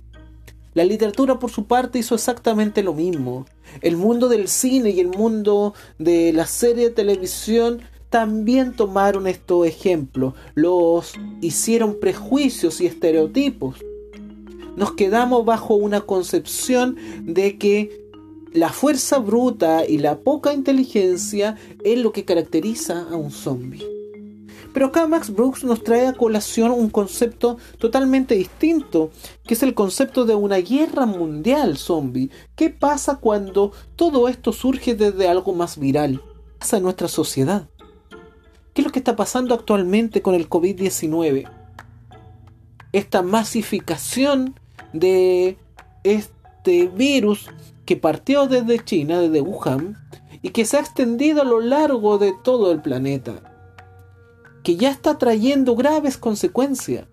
La 0.72 0.84
literatura 0.84 1.38
por 1.38 1.50
su 1.50 1.66
parte 1.66 1.98
hizo 1.98 2.14
exactamente 2.14 2.82
lo 2.82 2.94
mismo. 2.94 3.44
El 3.82 3.96
mundo 3.96 4.28
del 4.28 4.48
cine 4.48 4.90
y 4.90 5.00
el 5.00 5.08
mundo 5.08 5.74
de 5.98 6.32
la 6.32 6.46
serie 6.46 6.88
de 6.88 6.94
televisión 6.94 7.82
también 8.10 8.74
tomaron 8.74 9.26
estos 9.28 9.66
ejemplos, 9.66 10.34
los 10.54 11.14
hicieron 11.40 11.98
prejuicios 12.00 12.80
y 12.80 12.86
estereotipos. 12.86 13.76
Nos 14.76 14.92
quedamos 14.92 15.44
bajo 15.44 15.74
una 15.74 16.00
concepción 16.00 16.96
de 17.22 17.56
que 17.56 18.10
la 18.52 18.70
fuerza 18.70 19.18
bruta 19.18 19.86
y 19.86 19.98
la 19.98 20.18
poca 20.18 20.52
inteligencia 20.52 21.56
es 21.84 21.98
lo 21.98 22.12
que 22.12 22.24
caracteriza 22.24 23.06
a 23.08 23.16
un 23.16 23.30
zombie. 23.30 23.86
Pero 24.72 24.86
acá 24.86 25.06
Max 25.06 25.30
Brooks 25.32 25.64
nos 25.64 25.82
trae 25.82 26.06
a 26.06 26.12
colación 26.12 26.70
un 26.72 26.90
concepto 26.90 27.58
totalmente 27.78 28.34
distinto, 28.34 29.10
que 29.44 29.54
es 29.54 29.62
el 29.62 29.74
concepto 29.74 30.24
de 30.24 30.34
una 30.34 30.58
guerra 30.58 31.06
mundial 31.06 31.76
zombie. 31.76 32.30
¿Qué 32.56 32.70
pasa 32.70 33.16
cuando 33.16 33.72
todo 33.96 34.28
esto 34.28 34.52
surge 34.52 34.94
desde 34.94 35.28
algo 35.28 35.52
más 35.54 35.78
viral? 35.78 36.20
¿Qué 36.20 36.58
pasa 36.58 36.76
en 36.76 36.84
nuestra 36.84 37.08
sociedad? 37.08 37.69
¿Qué 38.72 38.82
es 38.82 38.84
lo 38.86 38.92
que 38.92 39.00
está 39.00 39.16
pasando 39.16 39.54
actualmente 39.54 40.22
con 40.22 40.34
el 40.34 40.48
COVID-19? 40.48 41.48
Esta 42.92 43.22
masificación 43.22 44.58
de 44.92 45.56
este 46.04 46.86
virus 46.88 47.50
que 47.84 47.96
partió 47.96 48.46
desde 48.46 48.84
China, 48.84 49.20
desde 49.20 49.40
Wuhan, 49.40 49.96
y 50.42 50.50
que 50.50 50.64
se 50.64 50.76
ha 50.76 50.80
extendido 50.80 51.42
a 51.42 51.44
lo 51.44 51.60
largo 51.60 52.18
de 52.18 52.32
todo 52.42 52.72
el 52.72 52.80
planeta 52.80 53.50
que 54.62 54.76
ya 54.76 54.90
está 54.90 55.18
trayendo 55.18 55.74
graves 55.74 56.16
consecuencias, 56.16 57.06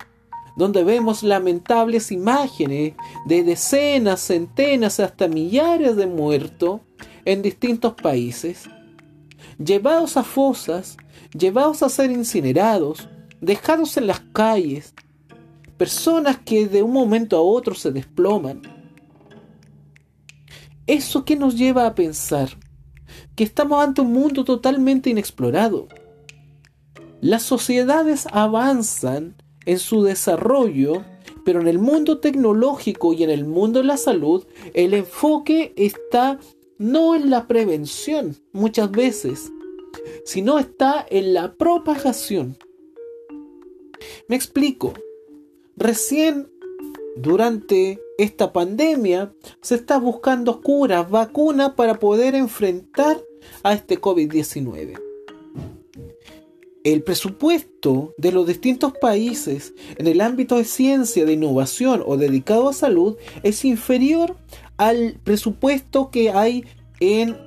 donde 0.55 0.83
vemos 0.83 1.23
lamentables 1.23 2.11
imágenes 2.11 2.93
de 3.25 3.43
decenas, 3.43 4.21
centenas, 4.21 4.99
hasta 4.99 5.27
millares 5.27 5.95
de 5.95 6.07
muertos 6.07 6.81
en 7.25 7.41
distintos 7.41 7.93
países, 7.93 8.69
llevados 9.57 10.17
a 10.17 10.23
fosas, 10.23 10.97
llevados 11.37 11.83
a 11.83 11.89
ser 11.89 12.11
incinerados, 12.11 13.09
dejados 13.41 13.97
en 13.97 14.07
las 14.07 14.19
calles, 14.19 14.93
personas 15.77 16.37
que 16.37 16.67
de 16.67 16.83
un 16.83 16.91
momento 16.91 17.37
a 17.37 17.41
otro 17.41 17.75
se 17.75 17.91
desploman. 17.91 18.61
¿Eso 20.85 21.25
que 21.25 21.35
nos 21.35 21.55
lleva 21.55 21.85
a 21.85 21.95
pensar? 21.95 22.49
Que 23.35 23.43
estamos 23.43 23.83
ante 23.83 24.01
un 24.01 24.13
mundo 24.13 24.43
totalmente 24.43 25.09
inexplorado 25.09 25.87
las 27.21 27.41
sociedades 27.41 28.27
avanzan 28.31 29.35
en 29.65 29.79
su 29.79 30.03
desarrollo, 30.03 31.03
pero 31.43 31.61
en 31.61 31.67
el 31.67 31.79
mundo 31.79 32.19
tecnológico 32.19 33.11
y 33.13 33.23
en 33.23 33.31
el 33.31 33.43
mundo 33.43 33.79
de 33.79 33.85
la 33.85 33.97
salud, 33.97 34.45
el 34.75 34.93
enfoque 34.93 35.73
está 35.77 36.39
no 36.77 37.15
en 37.15 37.29
la 37.29 37.47
prevención 37.47 38.35
muchas 38.51 38.91
veces, 38.91 39.51
sino 40.25 40.59
está 40.59 41.05
en 41.09 41.33
la 41.33 41.53
propagación. 41.53 42.57
Me 44.27 44.35
explico. 44.35 44.93
Recién 45.75 46.49
durante 47.15 47.99
esta 48.17 48.51
pandemia 48.51 49.33
se 49.61 49.75
está 49.75 49.99
buscando 49.99 50.61
curas, 50.61 51.09
vacunas 51.09 51.73
para 51.73 51.99
poder 51.99 52.35
enfrentar 52.35 53.21
a 53.63 53.73
este 53.73 53.99
COVID-19 54.01 55.07
el 56.93 57.03
presupuesto 57.03 58.13
de 58.17 58.31
los 58.31 58.47
distintos 58.47 58.93
países 58.93 59.73
en 59.97 60.07
el 60.07 60.21
ámbito 60.21 60.55
de 60.55 60.63
ciencia, 60.63 61.25
de 61.25 61.33
innovación 61.33 62.01
o 62.05 62.15
dedicado 62.15 62.69
a 62.69 62.73
salud 62.73 63.17
es 63.43 63.65
inferior 63.65 64.37
al 64.77 65.19
presupuesto 65.23 66.09
que 66.11 66.31
hay 66.31 66.65
en 66.99 67.37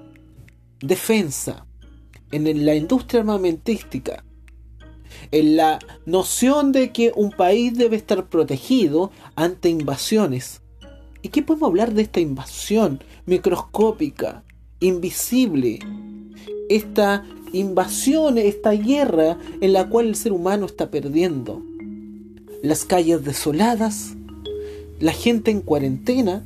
defensa, 0.81 1.67
en 2.33 2.65
la 2.65 2.75
industria 2.75 3.21
armamentística, 3.21 4.25
en 5.31 5.57
la 5.57 5.79
noción 6.07 6.73
de 6.73 6.93
que 6.93 7.13
un 7.15 7.31
país 7.31 7.77
debe 7.77 7.97
estar 7.97 8.29
protegido 8.29 9.11
ante 9.37 9.69
invasiones. 9.69 10.61
¿Y 11.23 11.29
qué 11.29 11.43
podemos 11.43 11.69
hablar 11.69 11.93
de 11.93 12.03
esta 12.03 12.21
invasión 12.21 13.03
microscópica, 13.27 14.43
invisible? 14.81 15.81
Esta 16.69 17.25
invasión, 17.53 18.39
esta 18.39 18.71
guerra 18.73 19.38
en 19.61 19.73
la 19.73 19.88
cual 19.88 20.07
el 20.07 20.14
ser 20.14 20.33
humano 20.33 20.66
está 20.66 20.90
perdiendo. 20.90 21.62
Las 22.62 22.85
calles 22.85 23.25
desoladas, 23.25 24.14
la 24.99 25.12
gente 25.12 25.51
en 25.51 25.61
cuarentena, 25.61 26.45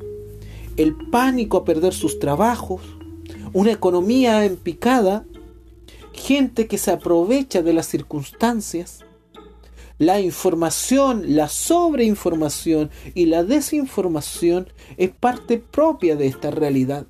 el 0.76 0.94
pánico 0.94 1.58
a 1.58 1.64
perder 1.64 1.94
sus 1.94 2.18
trabajos, 2.18 2.82
una 3.52 3.72
economía 3.72 4.44
en 4.44 4.56
picada, 4.56 5.24
gente 6.12 6.66
que 6.66 6.78
se 6.78 6.90
aprovecha 6.90 7.62
de 7.62 7.72
las 7.72 7.86
circunstancias, 7.86 9.04
la 9.98 10.20
información, 10.20 11.36
la 11.36 11.48
sobreinformación 11.48 12.90
y 13.14 13.26
la 13.26 13.44
desinformación 13.44 14.68
es 14.96 15.10
parte 15.10 15.58
propia 15.58 16.16
de 16.16 16.26
esta 16.26 16.50
realidad. 16.50 17.06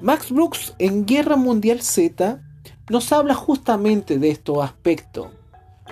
Max 0.00 0.32
Brooks 0.32 0.74
en 0.78 1.06
Guerra 1.06 1.36
Mundial 1.36 1.80
Z 1.82 2.42
nos 2.90 3.12
habla 3.12 3.34
justamente 3.34 4.18
de 4.18 4.30
estos 4.30 4.58
aspectos. 4.58 5.28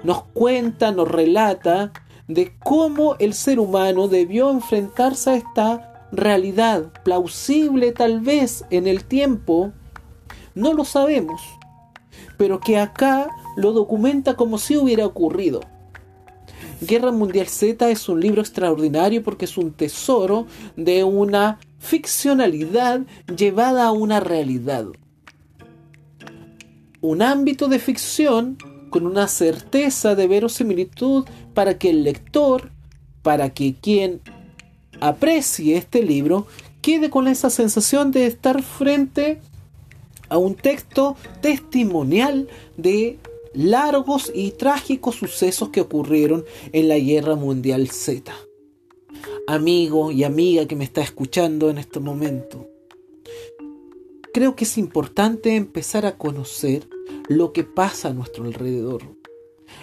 Nos 0.02 0.24
cuenta, 0.24 0.90
nos 0.90 1.08
relata 1.08 1.92
de 2.34 2.52
cómo 2.60 3.16
el 3.18 3.34
ser 3.34 3.58
humano 3.58 4.06
debió 4.06 4.50
enfrentarse 4.50 5.30
a 5.30 5.34
esta 5.34 6.08
realidad, 6.12 6.92
plausible 7.02 7.90
tal 7.90 8.20
vez 8.20 8.64
en 8.70 8.86
el 8.86 9.04
tiempo, 9.04 9.72
no 10.54 10.72
lo 10.72 10.84
sabemos, 10.84 11.42
pero 12.38 12.60
que 12.60 12.78
acá 12.78 13.28
lo 13.56 13.72
documenta 13.72 14.36
como 14.36 14.58
si 14.58 14.76
hubiera 14.76 15.06
ocurrido. 15.06 15.60
Guerra 16.80 17.10
Mundial 17.10 17.48
Z 17.48 17.90
es 17.90 18.08
un 18.08 18.20
libro 18.20 18.40
extraordinario 18.40 19.24
porque 19.24 19.44
es 19.44 19.58
un 19.58 19.72
tesoro 19.72 20.46
de 20.76 21.02
una 21.02 21.58
ficcionalidad 21.78 23.00
llevada 23.36 23.86
a 23.86 23.92
una 23.92 24.20
realidad. 24.20 24.86
Un 27.00 27.22
ámbito 27.22 27.66
de 27.66 27.80
ficción 27.80 28.56
con 28.90 29.06
una 29.06 29.28
certeza 29.28 30.14
de 30.14 30.26
verosimilitud 30.26 31.24
para 31.54 31.78
que 31.78 31.90
el 31.90 32.04
lector, 32.04 32.70
para 33.22 33.50
que 33.50 33.74
quien 33.74 34.20
aprecie 35.00 35.76
este 35.76 36.02
libro, 36.02 36.46
quede 36.82 37.08
con 37.08 37.28
esa 37.28 37.50
sensación 37.50 38.10
de 38.10 38.26
estar 38.26 38.62
frente 38.62 39.40
a 40.28 40.38
un 40.38 40.54
texto 40.54 41.16
testimonial 41.40 42.48
de 42.76 43.18
largos 43.54 44.30
y 44.34 44.52
trágicos 44.52 45.16
sucesos 45.16 45.70
que 45.70 45.80
ocurrieron 45.80 46.44
en 46.72 46.88
la 46.88 46.98
Guerra 46.98 47.34
Mundial 47.34 47.88
Z 47.88 48.32
amigo 49.46 50.12
y 50.12 50.24
amiga 50.24 50.66
que 50.66 50.76
me 50.76 50.84
está 50.84 51.00
escuchando 51.00 51.70
en 51.70 51.78
este 51.78 52.00
momento. 52.00 52.68
Creo 54.32 54.54
que 54.54 54.64
es 54.64 54.78
importante 54.78 55.56
empezar 55.56 56.06
a 56.06 56.16
conocer 56.16 56.88
lo 57.30 57.52
que 57.52 57.62
pasa 57.62 58.08
a 58.08 58.12
nuestro 58.12 58.44
alrededor. 58.44 59.02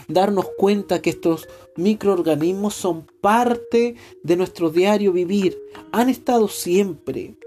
Darnos 0.10 0.48
cuenta 0.58 1.02
que 1.02 1.10
estos 1.10 1.48
microorganismos 1.78 2.76
son 2.76 3.08
parte 3.22 3.96
de 4.22 4.36
nuestro 4.36 4.70
diario 4.70 5.14
vivir. 5.14 5.58
Han 5.94 6.10
estado 6.10 6.50
siempre. 6.50 7.38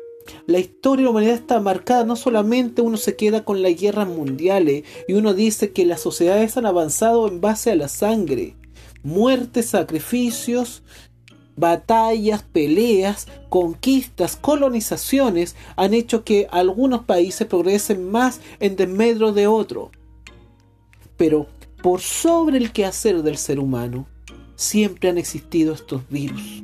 La 0.47 0.59
historia 0.59 1.03
de 1.03 1.05
la 1.05 1.11
humanidad 1.11 1.35
está 1.35 1.61
marcada, 1.61 2.05
no 2.07 2.17
solamente 2.17 2.81
uno 2.81 2.97
se 2.97 3.15
queda 3.15 3.45
con 3.45 3.61
las 3.61 3.79
guerras 3.79 4.09
mundiales 4.09 4.85
y 5.07 5.13
uno 5.13 5.35
dice 5.35 5.73
que 5.73 5.85
las 5.85 6.01
sociedades 6.01 6.57
han 6.57 6.65
avanzado 6.65 7.29
en 7.29 7.43
base 7.43 7.71
a 7.71 7.77
la 7.77 7.89
sangre, 7.89 8.57
muertes, 9.03 9.67
sacrificios 9.67 10.83
batallas, 11.61 12.43
peleas, 12.43 13.29
conquistas, 13.49 14.37
colonizaciones 14.37 15.55
han 15.77 15.95
hecho 15.95 16.25
que 16.25 16.49
algunos 16.51 17.05
países 17.05 17.47
progresen 17.47 18.11
más 18.11 18.41
en 18.59 18.77
desmedro 18.77 19.33
de 19.33 19.47
otros. 19.47 19.91
Pero 21.17 21.47
por 21.83 22.01
sobre 22.01 22.59
el 22.59 22.73
quehacer 22.73 23.23
del 23.23 23.37
ser 23.37 23.59
humano, 23.59 24.07
siempre 24.57 25.09
han 25.09 25.19
existido 25.19 25.73
estos 25.73 26.09
virus, 26.09 26.63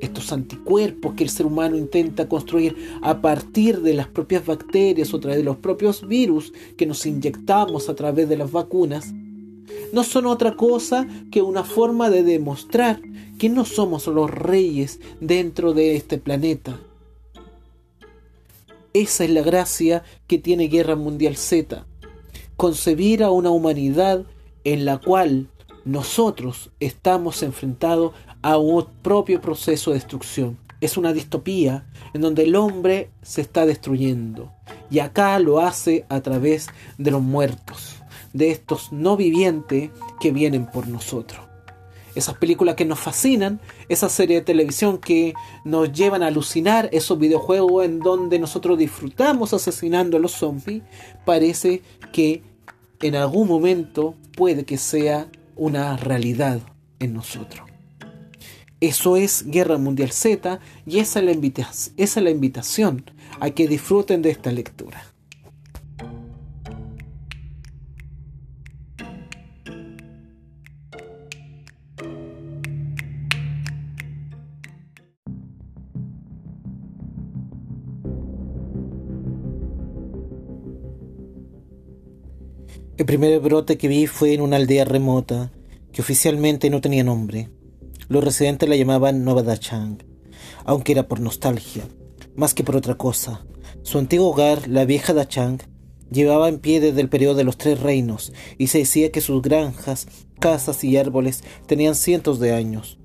estos 0.00 0.32
anticuerpos 0.32 1.14
que 1.14 1.24
el 1.24 1.30
ser 1.30 1.46
humano 1.46 1.76
intenta 1.76 2.28
construir 2.28 2.76
a 3.02 3.20
partir 3.20 3.80
de 3.80 3.94
las 3.94 4.06
propias 4.06 4.46
bacterias 4.46 5.12
o 5.12 5.20
través 5.20 5.38
de 5.38 5.44
los 5.44 5.56
propios 5.56 6.06
virus 6.06 6.52
que 6.76 6.86
nos 6.86 7.04
inyectamos 7.06 7.88
a 7.88 7.94
través 7.94 8.28
de 8.28 8.36
las 8.36 8.52
vacunas 8.52 9.12
no 9.92 10.04
son 10.04 10.26
otra 10.26 10.56
cosa 10.56 11.06
que 11.30 11.42
una 11.42 11.64
forma 11.64 12.10
de 12.10 12.22
demostrar 12.22 13.00
que 13.38 13.48
no 13.48 13.64
somos 13.64 14.06
los 14.06 14.30
reyes 14.30 15.00
dentro 15.20 15.72
de 15.72 15.96
este 15.96 16.18
planeta. 16.18 16.78
Esa 18.92 19.24
es 19.24 19.30
la 19.30 19.42
gracia 19.42 20.04
que 20.26 20.38
tiene 20.38 20.68
Guerra 20.68 20.96
Mundial 20.96 21.36
Z, 21.36 21.86
concebir 22.56 23.22
a 23.22 23.30
una 23.30 23.50
humanidad 23.50 24.24
en 24.64 24.84
la 24.84 24.98
cual 24.98 25.48
nosotros 25.84 26.70
estamos 26.80 27.42
enfrentados 27.42 28.12
a 28.42 28.56
un 28.56 28.86
propio 29.02 29.40
proceso 29.40 29.90
de 29.90 29.98
destrucción. 29.98 30.58
Es 30.80 30.96
una 30.96 31.12
distopía 31.12 31.86
en 32.14 32.22
donde 32.22 32.44
el 32.44 32.56
hombre 32.56 33.10
se 33.22 33.40
está 33.40 33.66
destruyendo 33.66 34.52
y 34.90 34.98
acá 34.98 35.38
lo 35.38 35.60
hace 35.60 36.04
a 36.08 36.20
través 36.20 36.68
de 36.98 37.10
los 37.10 37.22
muertos 37.22 37.95
de 38.32 38.50
estos 38.50 38.92
no 38.92 39.16
vivientes 39.16 39.90
que 40.20 40.32
vienen 40.32 40.66
por 40.66 40.88
nosotros. 40.88 41.40
Esas 42.14 42.38
películas 42.38 42.76
que 42.76 42.86
nos 42.86 42.98
fascinan, 42.98 43.60
esas 43.90 44.10
series 44.10 44.40
de 44.40 44.44
televisión 44.44 44.98
que 44.98 45.34
nos 45.64 45.92
llevan 45.92 46.22
a 46.22 46.28
alucinar, 46.28 46.88
esos 46.92 47.18
videojuegos 47.18 47.84
en 47.84 47.98
donde 47.98 48.38
nosotros 48.38 48.78
disfrutamos 48.78 49.52
asesinando 49.52 50.16
a 50.16 50.20
los 50.20 50.32
zombies, 50.32 50.82
parece 51.26 51.82
que 52.12 52.42
en 53.02 53.16
algún 53.16 53.48
momento 53.48 54.14
puede 54.34 54.64
que 54.64 54.78
sea 54.78 55.28
una 55.56 55.96
realidad 55.98 56.60
en 57.00 57.12
nosotros. 57.12 57.66
Eso 58.80 59.16
es 59.16 59.44
Guerra 59.46 59.78
Mundial 59.78 60.12
Z 60.12 60.60
y 60.86 60.98
esa 60.98 61.20
es 61.20 61.24
la, 61.24 61.32
esa 61.32 61.90
es 61.96 62.16
la 62.16 62.30
invitación 62.30 63.04
a 63.40 63.50
que 63.50 63.68
disfruten 63.68 64.22
de 64.22 64.30
esta 64.30 64.52
lectura. 64.52 65.15
El 82.98 83.04
primer 83.04 83.38
brote 83.40 83.76
que 83.76 83.88
vi 83.88 84.06
fue 84.06 84.32
en 84.32 84.40
una 84.40 84.56
aldea 84.56 84.86
remota, 84.86 85.52
que 85.92 86.00
oficialmente 86.00 86.70
no 86.70 86.80
tenía 86.80 87.04
nombre. 87.04 87.50
Los 88.08 88.24
residentes 88.24 88.66
la 88.70 88.74
llamaban 88.74 89.22
Nueva 89.22 89.42
Dachang, 89.42 90.02
aunque 90.64 90.92
era 90.92 91.06
por 91.06 91.20
nostalgia, 91.20 91.86
más 92.36 92.54
que 92.54 92.64
por 92.64 92.74
otra 92.74 92.94
cosa. 92.94 93.44
Su 93.82 93.98
antiguo 93.98 94.30
hogar, 94.30 94.66
la 94.66 94.86
vieja 94.86 95.12
Dachang, 95.12 95.58
llevaba 96.10 96.48
en 96.48 96.58
pie 96.58 96.80
desde 96.80 97.02
el 97.02 97.10
periodo 97.10 97.34
de 97.34 97.44
los 97.44 97.58
tres 97.58 97.80
reinos, 97.80 98.32
y 98.56 98.68
se 98.68 98.78
decía 98.78 99.12
que 99.12 99.20
sus 99.20 99.42
granjas, 99.42 100.06
casas 100.40 100.82
y 100.82 100.96
árboles 100.96 101.44
tenían 101.66 101.96
cientos 101.96 102.40
de 102.40 102.54
años. 102.54 102.98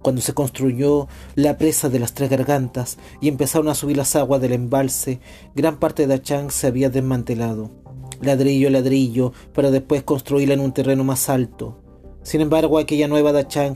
Cuando 0.00 0.22
se 0.22 0.32
construyó 0.32 1.06
la 1.34 1.58
presa 1.58 1.90
de 1.90 1.98
las 1.98 2.14
tres 2.14 2.30
gargantas 2.30 2.96
y 3.20 3.28
empezaron 3.28 3.68
a 3.68 3.74
subir 3.74 3.98
las 3.98 4.16
aguas 4.16 4.40
del 4.40 4.54
embalse, 4.54 5.20
gran 5.54 5.78
parte 5.78 6.06
de 6.06 6.16
Dachang 6.16 6.50
se 6.50 6.66
había 6.66 6.88
desmantelado 6.88 7.87
ladrillo 8.20 8.70
ladrillo, 8.70 9.32
para 9.52 9.70
después 9.70 10.02
construirla 10.02 10.54
en 10.54 10.60
un 10.60 10.72
terreno 10.72 11.04
más 11.04 11.28
alto. 11.28 11.82
Sin 12.22 12.40
embargo, 12.40 12.78
aquella 12.78 13.08
nueva 13.08 13.32
Dachang 13.32 13.74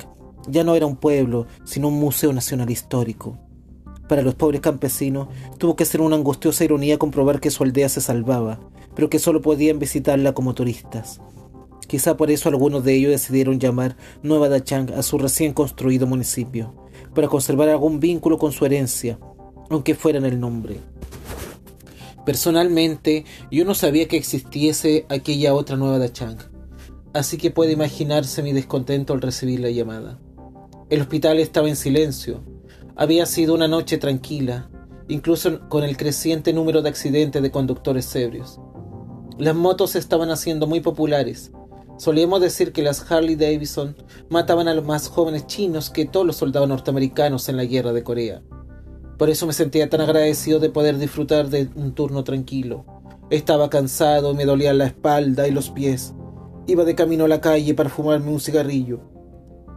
ya 0.48 0.64
no 0.64 0.74
era 0.74 0.86
un 0.86 0.96
pueblo, 0.96 1.46
sino 1.64 1.88
un 1.88 2.00
museo 2.00 2.32
nacional 2.32 2.70
histórico. 2.70 3.38
Para 4.08 4.22
los 4.22 4.34
pobres 4.34 4.60
campesinos 4.60 5.28
tuvo 5.58 5.76
que 5.76 5.84
ser 5.84 6.00
una 6.00 6.16
angustiosa 6.16 6.64
ironía 6.64 6.98
comprobar 6.98 7.40
que 7.40 7.50
su 7.50 7.62
aldea 7.62 7.88
se 7.88 8.00
salvaba, 8.00 8.60
pero 8.94 9.08
que 9.08 9.18
solo 9.18 9.40
podían 9.40 9.78
visitarla 9.78 10.34
como 10.34 10.54
turistas. 10.54 11.20
Quizá 11.86 12.16
por 12.16 12.30
eso 12.30 12.48
algunos 12.48 12.84
de 12.84 12.94
ellos 12.94 13.10
decidieron 13.10 13.60
llamar 13.60 13.96
Nueva 14.22 14.48
Dachang 14.48 14.92
a 14.92 15.02
su 15.02 15.18
recién 15.18 15.52
construido 15.52 16.06
municipio, 16.06 16.74
para 17.14 17.28
conservar 17.28 17.68
algún 17.68 18.00
vínculo 18.00 18.38
con 18.38 18.52
su 18.52 18.64
herencia, 18.66 19.18
aunque 19.70 19.94
fuera 19.94 20.18
en 20.18 20.24
el 20.24 20.40
nombre. 20.40 20.91
Personalmente, 22.24 23.24
yo 23.50 23.64
no 23.64 23.74
sabía 23.74 24.06
que 24.06 24.16
existiese 24.16 25.06
aquella 25.08 25.54
otra 25.54 25.76
nueva 25.76 25.98
Dachang, 25.98 26.38
así 27.12 27.36
que 27.36 27.50
puede 27.50 27.72
imaginarse 27.72 28.42
mi 28.42 28.52
descontento 28.52 29.12
al 29.12 29.20
recibir 29.20 29.60
la 29.60 29.70
llamada. 29.70 30.20
El 30.88 31.00
hospital 31.00 31.40
estaba 31.40 31.68
en 31.68 31.76
silencio. 31.76 32.44
Había 32.94 33.26
sido 33.26 33.54
una 33.54 33.66
noche 33.66 33.98
tranquila, 33.98 34.70
incluso 35.08 35.68
con 35.68 35.82
el 35.82 35.96
creciente 35.96 36.52
número 36.52 36.82
de 36.82 36.90
accidentes 36.90 37.42
de 37.42 37.50
conductores 37.50 38.14
ebrios. 38.14 38.60
Las 39.38 39.56
motos 39.56 39.96
estaban 39.96 40.30
haciendo 40.30 40.66
muy 40.66 40.80
populares. 40.80 41.50
Solíamos 41.98 42.40
decir 42.40 42.72
que 42.72 42.82
las 42.82 43.10
Harley 43.10 43.34
Davidson 43.34 43.96
mataban 44.28 44.68
a 44.68 44.74
los 44.74 44.84
más 44.84 45.08
jóvenes 45.08 45.46
chinos 45.46 45.90
que 45.90 46.04
todos 46.04 46.26
los 46.26 46.36
soldados 46.36 46.68
norteamericanos 46.68 47.48
en 47.48 47.56
la 47.56 47.64
guerra 47.64 47.92
de 47.92 48.04
Corea. 48.04 48.42
Por 49.22 49.30
eso 49.30 49.46
me 49.46 49.52
sentía 49.52 49.88
tan 49.88 50.00
agradecido 50.00 50.58
de 50.58 50.68
poder 50.68 50.98
disfrutar 50.98 51.48
de 51.48 51.68
un 51.76 51.94
turno 51.94 52.24
tranquilo. 52.24 52.84
Estaba 53.30 53.70
cansado, 53.70 54.34
me 54.34 54.44
dolía 54.44 54.74
la 54.74 54.86
espalda 54.86 55.46
y 55.46 55.52
los 55.52 55.70
pies. 55.70 56.12
Iba 56.66 56.82
de 56.82 56.96
camino 56.96 57.26
a 57.26 57.28
la 57.28 57.40
calle 57.40 57.72
para 57.74 57.88
fumarme 57.88 58.32
un 58.32 58.40
cigarrillo 58.40 58.98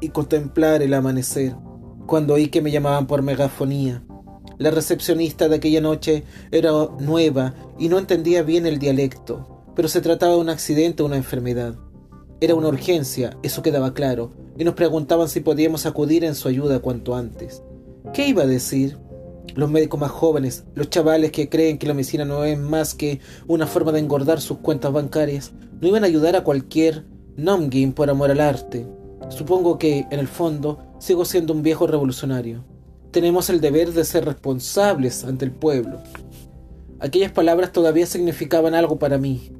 y 0.02 0.10
contemplar 0.10 0.82
el 0.82 0.96
amanecer, 0.96 1.56
cuando 2.08 2.34
oí 2.34 2.48
que 2.48 2.64
me 2.64 2.72
llamaban 2.72 3.06
por 3.06 3.22
megafonía. 3.22 4.04
La 4.58 4.72
recepcionista 4.72 5.48
de 5.48 5.58
aquella 5.58 5.80
noche 5.80 6.24
era 6.50 6.72
nueva 7.00 7.54
y 7.78 7.88
no 7.88 8.00
entendía 8.00 8.42
bien 8.42 8.66
el 8.66 8.80
dialecto, 8.80 9.64
pero 9.76 9.90
se 9.90 10.02
trataba 10.02 10.34
de 10.34 10.40
un 10.40 10.50
accidente 10.50 11.04
o 11.04 11.06
una 11.06 11.18
enfermedad. 11.18 11.76
Era 12.42 12.56
una 12.56 12.70
urgencia, 12.70 13.38
eso 13.44 13.62
quedaba 13.62 13.94
claro, 13.94 14.32
y 14.58 14.64
nos 14.64 14.74
preguntaban 14.74 15.30
si 15.30 15.42
podíamos 15.42 15.86
acudir 15.86 16.24
en 16.24 16.34
su 16.34 16.48
ayuda 16.48 16.80
cuanto 16.80 17.14
antes. 17.14 17.62
¿Qué 18.12 18.28
iba 18.28 18.42
a 18.42 18.48
decir? 18.48 19.05
Los 19.54 19.70
médicos 19.70 20.00
más 20.00 20.12
jóvenes, 20.12 20.66
los 20.74 20.90
chavales 20.90 21.32
que 21.32 21.48
creen 21.48 21.78
que 21.78 21.88
la 21.88 21.94
medicina 21.94 22.26
no 22.26 22.44
es 22.44 22.58
más 22.58 22.94
que 22.94 23.20
una 23.48 23.68
forma 23.68 23.92
de 23.92 24.00
engordar 24.00 24.42
sus 24.42 24.58
cuentas 24.58 24.92
bancarias, 24.92 25.54
no 25.80 25.88
iban 25.88 26.04
a 26.04 26.08
ayudar 26.08 26.36
a 26.36 26.44
cualquier 26.44 27.06
Namgin 27.38 27.94
por 27.94 28.10
amor 28.10 28.32
al 28.32 28.42
arte. 28.42 28.86
Supongo 29.30 29.78
que, 29.78 30.08
en 30.10 30.20
el 30.20 30.28
fondo, 30.28 30.80
sigo 31.00 31.26
siendo 31.26 31.54
un 31.54 31.64
viejo 31.64 31.88
revolucionario. 31.88 32.64
Tenemos 33.12 33.50
el 33.50 33.62
deber 33.62 33.94
de 33.94 34.04
ser 34.04 34.26
responsables 34.26 35.24
ante 35.24 35.46
el 35.46 35.52
pueblo. 35.52 36.00
Aquellas 37.00 37.32
palabras 37.32 37.72
todavía 37.72 38.06
significaban 38.06 38.74
algo 38.74 38.98
para 39.00 39.18
mí, 39.18 39.52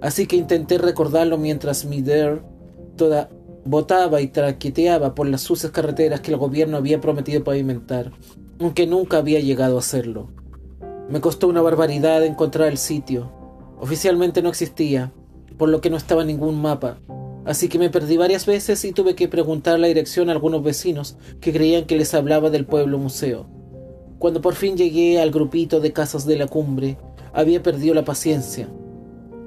así 0.00 0.26
que 0.26 0.36
intenté 0.36 0.78
recordarlo 0.78 1.38
mientras 1.38 1.84
mi 1.84 2.00
der 2.00 2.42
toda 2.96 3.30
botaba 3.64 4.20
y 4.20 4.28
traqueteaba 4.28 5.14
por 5.14 5.26
las 5.28 5.42
sucias 5.42 5.72
carreteras 5.72 6.20
que 6.20 6.32
el 6.32 6.36
gobierno 6.36 6.76
había 6.76 7.00
prometido 7.00 7.44
pavimentar 7.44 8.12
aunque 8.62 8.86
nunca 8.86 9.18
había 9.18 9.40
llegado 9.40 9.76
a 9.76 9.80
hacerlo. 9.80 10.28
Me 11.08 11.20
costó 11.20 11.48
una 11.48 11.62
barbaridad 11.62 12.24
encontrar 12.24 12.68
el 12.68 12.78
sitio. 12.78 13.32
Oficialmente 13.80 14.40
no 14.40 14.48
existía, 14.48 15.12
por 15.58 15.68
lo 15.68 15.80
que 15.80 15.90
no 15.90 15.96
estaba 15.96 16.24
ningún 16.24 16.62
mapa, 16.62 16.98
así 17.44 17.68
que 17.68 17.78
me 17.78 17.90
perdí 17.90 18.16
varias 18.16 18.46
veces 18.46 18.84
y 18.84 18.92
tuve 18.92 19.14
que 19.14 19.28
preguntar 19.28 19.78
la 19.80 19.88
dirección 19.88 20.28
a 20.28 20.32
algunos 20.32 20.62
vecinos 20.62 21.16
que 21.40 21.52
creían 21.52 21.86
que 21.86 21.96
les 21.96 22.14
hablaba 22.14 22.50
del 22.50 22.64
pueblo 22.64 22.98
museo. 22.98 23.46
Cuando 24.18 24.40
por 24.40 24.54
fin 24.54 24.76
llegué 24.76 25.20
al 25.20 25.32
grupito 25.32 25.80
de 25.80 25.92
casas 25.92 26.24
de 26.24 26.36
la 26.36 26.46
cumbre, 26.46 26.96
había 27.32 27.62
perdido 27.62 27.94
la 27.94 28.04
paciencia. 28.04 28.68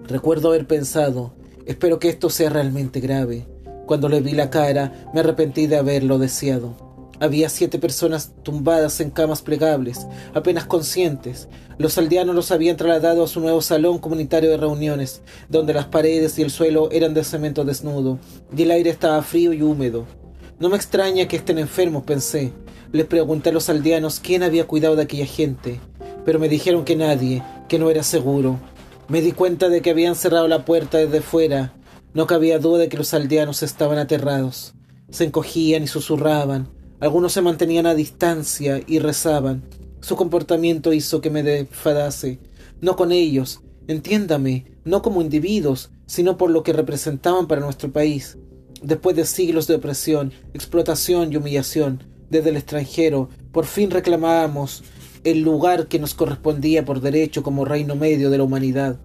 Recuerdo 0.04 0.50
haber 0.50 0.68
pensado, 0.68 1.34
espero 1.66 2.00
que 2.00 2.10
esto 2.10 2.30
sea 2.30 2.50
realmente 2.50 3.00
grave. 3.00 3.48
Cuando 3.86 4.10
le 4.10 4.20
vi 4.20 4.34
la 4.34 4.50
cara, 4.50 5.10
me 5.14 5.22
arrepentí 5.22 5.68
de 5.68 5.78
haberlo 5.78 6.20
deseado. 6.20 6.85
Había 7.20 7.50
siete 7.50 7.80
personas 7.80 8.34
tumbadas 8.44 9.00
en 9.00 9.10
camas 9.10 9.42
plegables, 9.42 10.06
apenas 10.34 10.66
conscientes. 10.66 11.48
Los 11.78 11.98
aldeanos 11.98 12.36
los 12.36 12.52
habían 12.52 12.78
trasladado 12.78 13.24
a 13.24 13.28
su 13.28 13.40
nuevo 13.40 13.62
salón 13.62 14.00
comunitario 14.00 14.50
de 14.50 14.58
reuniones, 14.58 15.22
donde 15.48 15.74
las 15.74 15.86
paredes 15.86 16.38
y 16.38 16.42
el 16.42 16.52
suelo 16.52 16.90
eran 16.92 17.14
de 17.14 17.24
cemento 17.24 17.64
desnudo, 17.64 18.20
y 18.56 18.64
el 18.64 18.72
aire 18.72 18.90
estaba 18.90 19.22
frío 19.22 19.54
y 19.54 19.62
húmedo. 19.62 20.06
No 20.60 20.70
me 20.70 20.76
extraña 20.76 21.28
que 21.28 21.38
estén 21.38 21.58
enfermos, 21.58 22.04
pensé. 22.04 22.54
Les 22.92 23.06
pregunté 23.06 23.50
a 23.50 23.54
los 23.54 23.70
aldeanos 23.70 24.20
quién 24.20 24.44
había 24.44 24.68
cuidado 24.68 24.96
de 24.96 25.04
aquella 25.04 25.26
gente, 25.26 25.80
pero 26.26 26.40
me 26.40 26.50
dijeron 26.50 26.86
que 26.86 26.96
nadie, 26.96 27.44
que 27.68 27.80
no 27.80 27.90
era 27.90 28.04
seguro. 28.04 28.60
Me 29.08 29.22
di 29.22 29.32
cuenta 29.32 29.70
de 29.70 29.82
que 29.82 29.92
habían 29.92 30.16
cerrado 30.16 30.48
la 30.48 30.66
puerta 30.66 30.98
desde 30.98 31.22
fuera. 31.22 31.74
No 32.14 32.26
cabía 32.26 32.60
duda 32.60 32.80
de 32.80 32.90
que 32.90 32.98
los 32.98 33.14
aldeanos 33.14 33.64
estaban 33.64 33.98
aterrados. 33.98 34.74
Se 35.10 35.26
encogían 35.26 35.84
y 35.84 35.88
susurraban, 35.88 36.70
algunos 37.06 37.34
se 37.34 37.44
mantenían 37.44 37.86
a 37.86 37.94
distancia 37.94 38.82
y 38.88 38.98
rezaban. 38.98 39.64
Su 40.02 40.16
comportamiento 40.16 40.92
hizo 40.92 41.22
que 41.22 41.30
me 41.30 41.44
defadase, 41.44 42.40
no 42.82 42.96
con 42.96 43.12
ellos, 43.12 43.62
entiéndame, 43.88 44.66
no 44.86 45.04
como 45.04 45.22
individuos, 45.22 45.92
sino 46.08 46.36
por 46.36 46.50
lo 46.50 46.64
que 46.64 46.74
representaban 46.74 47.48
para 47.48 47.62
nuestro 47.62 47.92
país. 47.92 48.40
Después 48.82 49.16
de 49.16 49.26
siglos 49.26 49.68
de 49.68 49.76
opresión, 49.76 50.34
explotación 50.56 51.32
y 51.32 51.38
humillación, 51.38 52.04
desde 52.32 52.50
el 52.50 52.58
extranjero, 52.58 53.30
por 53.52 53.66
fin 53.66 53.92
reclamábamos 53.92 54.84
el 55.24 55.42
lugar 55.42 55.86
que 55.86 56.00
nos 56.00 56.16
correspondía 56.16 56.86
por 56.86 57.02
derecho 57.02 57.44
como 57.44 57.66
reino 57.66 57.96
medio 57.96 58.32
de 58.32 58.40
la 58.40 58.46
humanidad. 58.46 59.00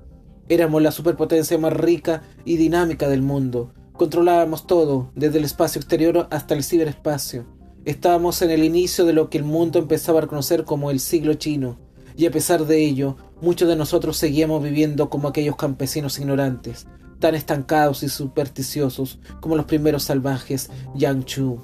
Éramos 0.48 0.80
la 0.80 0.90
superpotencia 0.90 1.58
más 1.58 1.74
rica 1.74 2.22
y 2.46 2.56
dinámica 2.56 3.10
del 3.10 3.20
mundo. 3.20 3.74
Controlábamos 3.92 4.66
todo, 4.66 5.10
desde 5.14 5.36
el 5.36 5.44
espacio 5.44 5.82
exterior 5.82 6.28
hasta 6.30 6.54
el 6.54 6.64
ciberespacio. 6.64 7.59
Estábamos 7.86 8.42
en 8.42 8.50
el 8.50 8.62
inicio 8.62 9.06
de 9.06 9.14
lo 9.14 9.30
que 9.30 9.38
el 9.38 9.44
mundo 9.44 9.78
empezaba 9.78 10.18
a 10.18 10.22
reconocer 10.22 10.64
como 10.64 10.90
el 10.90 11.00
siglo 11.00 11.32
chino, 11.34 11.78
y 12.14 12.26
a 12.26 12.30
pesar 12.30 12.66
de 12.66 12.84
ello, 12.84 13.16
muchos 13.40 13.68
de 13.68 13.76
nosotros 13.76 14.18
seguíamos 14.18 14.62
viviendo 14.62 15.08
como 15.08 15.28
aquellos 15.28 15.56
campesinos 15.56 16.18
ignorantes, 16.18 16.86
tan 17.20 17.34
estancados 17.34 18.02
y 18.02 18.10
supersticiosos 18.10 19.18
como 19.40 19.56
los 19.56 19.64
primeros 19.64 20.02
salvajes 20.02 20.68
Yangchu. 20.94 21.58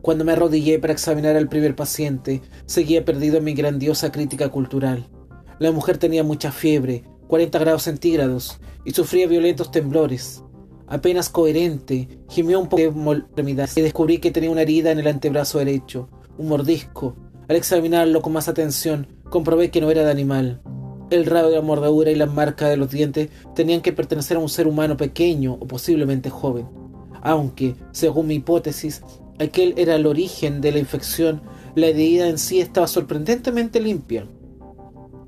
Cuando 0.00 0.24
me 0.24 0.32
arrodillé 0.32 0.78
para 0.78 0.94
examinar 0.94 1.36
al 1.36 1.50
primer 1.50 1.76
paciente, 1.76 2.40
seguía 2.64 3.04
perdido 3.04 3.36
en 3.36 3.44
mi 3.44 3.52
grandiosa 3.52 4.10
crítica 4.10 4.48
cultural. 4.48 5.08
La 5.58 5.72
mujer 5.72 5.98
tenía 5.98 6.24
mucha 6.24 6.52
fiebre, 6.52 7.04
40 7.28 7.58
grados 7.58 7.82
centígrados, 7.82 8.60
y 8.86 8.92
sufría 8.92 9.26
violentos 9.26 9.70
temblores 9.70 10.43
apenas 10.86 11.28
coherente, 11.28 12.08
gimió 12.28 12.60
un 12.60 12.68
poco 12.68 12.82
de 12.82 13.68
y 13.76 13.80
descubrí 13.80 14.18
que 14.18 14.30
tenía 14.30 14.50
una 14.50 14.62
herida 14.62 14.90
en 14.90 14.98
el 14.98 15.06
antebrazo 15.06 15.58
derecho, 15.58 16.08
un 16.38 16.48
mordisco. 16.48 17.16
Al 17.48 17.56
examinarlo 17.56 18.22
con 18.22 18.32
más 18.32 18.48
atención, 18.48 19.06
comprobé 19.30 19.70
que 19.70 19.80
no 19.80 19.90
era 19.90 20.04
de 20.04 20.10
animal. 20.10 20.62
El 21.10 21.26
rabo 21.26 21.48
de 21.50 21.56
la 21.56 21.62
mordedura 21.62 22.10
y 22.10 22.14
las 22.14 22.32
marcas 22.32 22.70
de 22.70 22.76
los 22.76 22.90
dientes 22.90 23.28
tenían 23.54 23.82
que 23.82 23.92
pertenecer 23.92 24.36
a 24.36 24.40
un 24.40 24.48
ser 24.48 24.66
humano 24.66 24.96
pequeño 24.96 25.54
o 25.54 25.66
posiblemente 25.66 26.30
joven. 26.30 26.66
Aunque, 27.22 27.76
según 27.92 28.26
mi 28.26 28.36
hipótesis, 28.36 29.02
aquel 29.38 29.74
era 29.76 29.96
el 29.96 30.06
origen 30.06 30.60
de 30.60 30.72
la 30.72 30.78
infección, 30.78 31.42
la 31.74 31.86
herida 31.86 32.28
en 32.28 32.38
sí 32.38 32.60
estaba 32.60 32.86
sorprendentemente 32.86 33.80
limpia. 33.80 34.26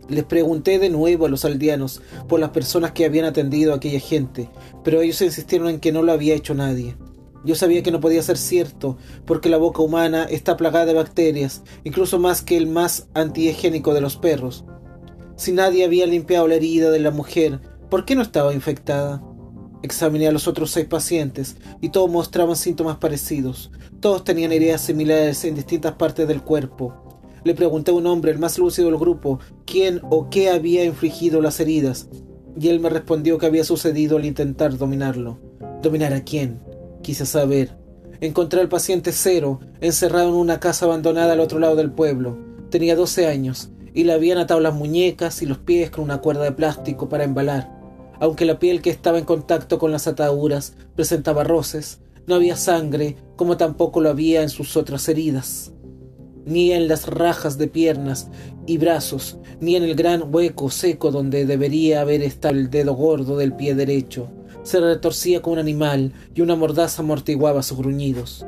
Les 0.09 0.25
pregunté 0.25 0.79
de 0.79 0.89
nuevo 0.89 1.27
a 1.27 1.29
los 1.29 1.45
aldeanos 1.45 2.01
por 2.29 2.39
las 2.39 2.51
personas 2.51 2.93
que 2.93 3.05
habían 3.05 3.25
atendido 3.25 3.73
a 3.73 3.77
aquella 3.77 4.01
gente, 4.01 4.49
pero 4.85 5.01
ellos 5.01 5.21
insistieron 5.23 5.69
en 5.69 5.81
que 5.81 5.93
no 5.93 6.03
lo 6.03 6.13
había 6.13 6.35
hecho 6.35 6.55
nadie. 6.55 6.97
Yo 7.45 7.55
sabía 7.55 7.83
que 7.83 7.93
no 7.93 8.01
podía 8.01 8.23
ser 8.23 8.39
cierto, 8.39 8.99
porque 9.25 9.49
la 9.49 9.57
boca 9.57 9.83
humana 9.83 10.25
está 10.25 10.57
plagada 10.57 10.87
de 10.87 10.95
bacterias, 10.95 11.63
incluso 11.85 12.19
más 12.19 12.43
que 12.43 12.57
el 12.57 12.67
más 12.67 13.09
antihigiénico 13.15 13.95
de 13.95 14.01
los 14.01 14.17
perros. 14.17 14.65
Si 15.37 15.53
nadie 15.53 15.85
había 15.85 16.07
limpiado 16.07 16.49
la 16.49 16.55
herida 16.55 16.91
de 16.91 16.99
la 16.99 17.11
mujer, 17.11 17.61
¿por 17.89 18.05
qué 18.05 18.17
no 18.17 18.23
estaba 18.23 18.55
infectada? 18.55 19.23
Examiné 19.83 20.27
a 20.27 20.33
los 20.33 20.49
otros 20.49 20.71
seis 20.73 20.87
pacientes 20.87 21.57
y 21.81 21.91
todos 21.91 22.11
mostraban 22.11 22.57
síntomas 22.57 22.97
parecidos. 22.97 23.71
Todos 24.01 24.25
tenían 24.25 24.51
heridas 24.51 24.81
similares 24.81 25.45
en 25.45 25.55
distintas 25.55 25.93
partes 25.93 26.27
del 26.27 26.43
cuerpo. 26.43 27.06
Le 27.47 27.55
pregunté 27.55 27.93
a 27.93 27.95
un 27.95 28.09
hombre, 28.09 28.33
el 28.33 28.41
más 28.41 28.59
lúcido 28.59 28.89
del 28.89 28.99
grupo, 28.99 29.39
quién 29.67 30.01
o 30.11 30.29
qué 30.31 30.51
había 30.51 30.85
infligido 30.85 31.41
las 31.41 31.61
heridas, 31.61 32.09
y 32.59 32.71
él 32.71 32.81
me 32.81 32.91
respondió 32.91 33.39
que 33.39 33.47
había 33.47 33.63
sucedido 33.63 34.17
al 34.17 34.25
intentar 34.25 34.77
dominarlo. 34.77 35.39
¿Dominar 35.81 36.13
a 36.13 36.25
quién? 36.25 36.61
Quise 37.05 37.25
saber. 37.25 37.77
Encontré 38.21 38.61
al 38.61 38.69
paciente 38.69 39.13
cero, 39.13 39.61
encerrado 39.81 40.31
en 40.31 40.35
una 40.35 40.59
casa 40.59 40.87
abandonada 40.87 41.35
al 41.35 41.39
otro 41.39 41.61
lado 41.61 41.77
del 41.77 41.93
pueblo. 41.93 42.37
Tenía 42.69 42.97
12 42.97 43.29
años 43.29 43.71
y 43.95 44.03
le 44.03 44.15
habían 44.15 44.39
atado 44.39 44.59
las 44.59 44.75
muñecas 44.75 45.41
y 45.41 45.47
los 45.47 45.59
pies 45.59 45.91
con 45.91 46.03
una 46.03 46.19
cuerda 46.19 46.43
de 46.43 46.51
plástico 46.51 47.09
para 47.09 47.23
embalar. 47.23 47.71
Aunque 48.19 48.45
la 48.45 48.59
piel 48.59 48.83
que 48.83 48.91
estaba 48.91 49.21
en 49.21 49.25
contacto 49.25 49.79
con 49.79 49.93
las 49.93 50.09
ataduras 50.09 50.75
presentaba 50.97 51.45
roces, 51.45 52.01
no 52.27 52.35
había 52.35 52.57
sangre, 52.57 53.15
como 53.37 53.57
tampoco 53.57 54.01
lo 54.01 54.11
había 54.11 54.43
en 54.43 54.49
sus 54.49 54.77
otras 54.77 55.09
heridas, 55.09 55.71
ni 56.47 56.73
en 56.73 56.89
las 56.89 57.07
rajas 57.07 57.59
de 57.59 57.69
piernas 57.69 58.31
y 58.67 58.79
brazos, 58.79 59.39
ni 59.61 59.77
en 59.77 59.83
el 59.83 59.95
gran 59.95 60.35
hueco 60.35 60.71
seco 60.71 61.11
donde 61.11 61.45
debería 61.45 62.01
haber 62.01 62.23
estado 62.23 62.55
el 62.55 62.71
dedo 62.71 62.95
gordo 62.95 63.37
del 63.37 63.55
pie 63.55 63.75
derecho 63.75 64.31
se 64.67 64.81
retorcía 64.81 65.41
como 65.41 65.55
un 65.55 65.59
animal 65.61 66.13
y 66.35 66.41
una 66.41 66.57
mordaza 66.57 67.03
amortiguaba 67.03 67.63
sus 67.63 67.79
gruñidos. 67.79 68.45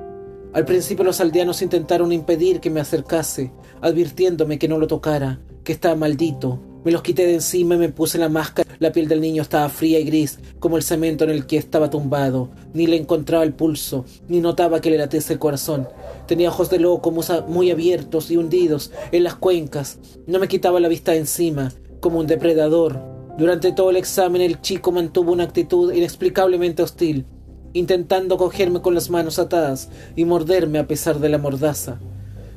Al 0.52 0.64
principio 0.64 1.04
los 1.04 1.20
aldeanos 1.20 1.62
intentaron 1.62 2.10
impedir 2.12 2.58
que 2.58 2.70
me 2.70 2.80
acercase, 2.80 3.52
advirtiéndome 3.80 4.58
que 4.58 4.66
no 4.66 4.78
lo 4.78 4.88
tocara, 4.88 5.40
que 5.62 5.72
estaba 5.72 5.94
maldito. 5.94 6.60
Me 6.84 6.90
los 6.90 7.02
quité 7.02 7.26
de 7.26 7.34
encima 7.34 7.76
y 7.76 7.78
me 7.78 7.90
puse 7.90 8.18
la 8.18 8.28
máscara. 8.28 8.67
La 8.78 8.92
piel 8.92 9.08
del 9.08 9.20
niño 9.20 9.42
estaba 9.42 9.68
fría 9.68 9.98
y 9.98 10.04
gris, 10.04 10.38
como 10.60 10.76
el 10.76 10.84
cemento 10.84 11.24
en 11.24 11.30
el 11.30 11.46
que 11.46 11.56
estaba 11.56 11.90
tumbado. 11.90 12.50
Ni 12.74 12.86
le 12.86 12.96
encontraba 12.96 13.42
el 13.42 13.52
pulso, 13.52 14.04
ni 14.28 14.40
notaba 14.40 14.80
que 14.80 14.90
le 14.90 14.98
latiese 14.98 15.32
el 15.32 15.40
corazón. 15.40 15.88
Tenía 16.26 16.50
ojos 16.50 16.70
de 16.70 16.78
loco 16.78 17.12
muy 17.48 17.70
abiertos 17.72 18.30
y 18.30 18.36
hundidos 18.36 18.92
en 19.10 19.24
las 19.24 19.34
cuencas. 19.34 19.98
No 20.26 20.38
me 20.38 20.46
quitaba 20.46 20.78
la 20.78 20.88
vista 20.88 21.16
encima, 21.16 21.72
como 22.00 22.20
un 22.20 22.28
depredador. 22.28 23.00
Durante 23.36 23.72
todo 23.72 23.90
el 23.90 23.96
examen 23.96 24.42
el 24.42 24.60
chico 24.60 24.92
mantuvo 24.92 25.32
una 25.32 25.44
actitud 25.44 25.92
inexplicablemente 25.92 26.82
hostil, 26.82 27.26
intentando 27.72 28.36
cogerme 28.36 28.80
con 28.80 28.94
las 28.94 29.10
manos 29.10 29.38
atadas 29.38 29.90
y 30.14 30.24
morderme 30.24 30.78
a 30.78 30.86
pesar 30.86 31.18
de 31.18 31.28
la 31.28 31.38
mordaza. 31.38 31.98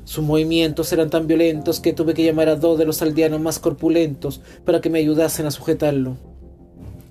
Sus 0.03 0.23
movimientos 0.23 0.91
eran 0.91 1.09
tan 1.09 1.27
violentos 1.27 1.79
que 1.79 1.93
tuve 1.93 2.13
que 2.13 2.23
llamar 2.23 2.49
a 2.49 2.55
dos 2.55 2.77
de 2.77 2.85
los 2.85 3.01
aldeanos 3.01 3.39
más 3.39 3.59
corpulentos 3.59 4.41
para 4.65 4.81
que 4.81 4.89
me 4.89 4.99
ayudasen 4.99 5.45
a 5.45 5.51
sujetarlo. 5.51 6.17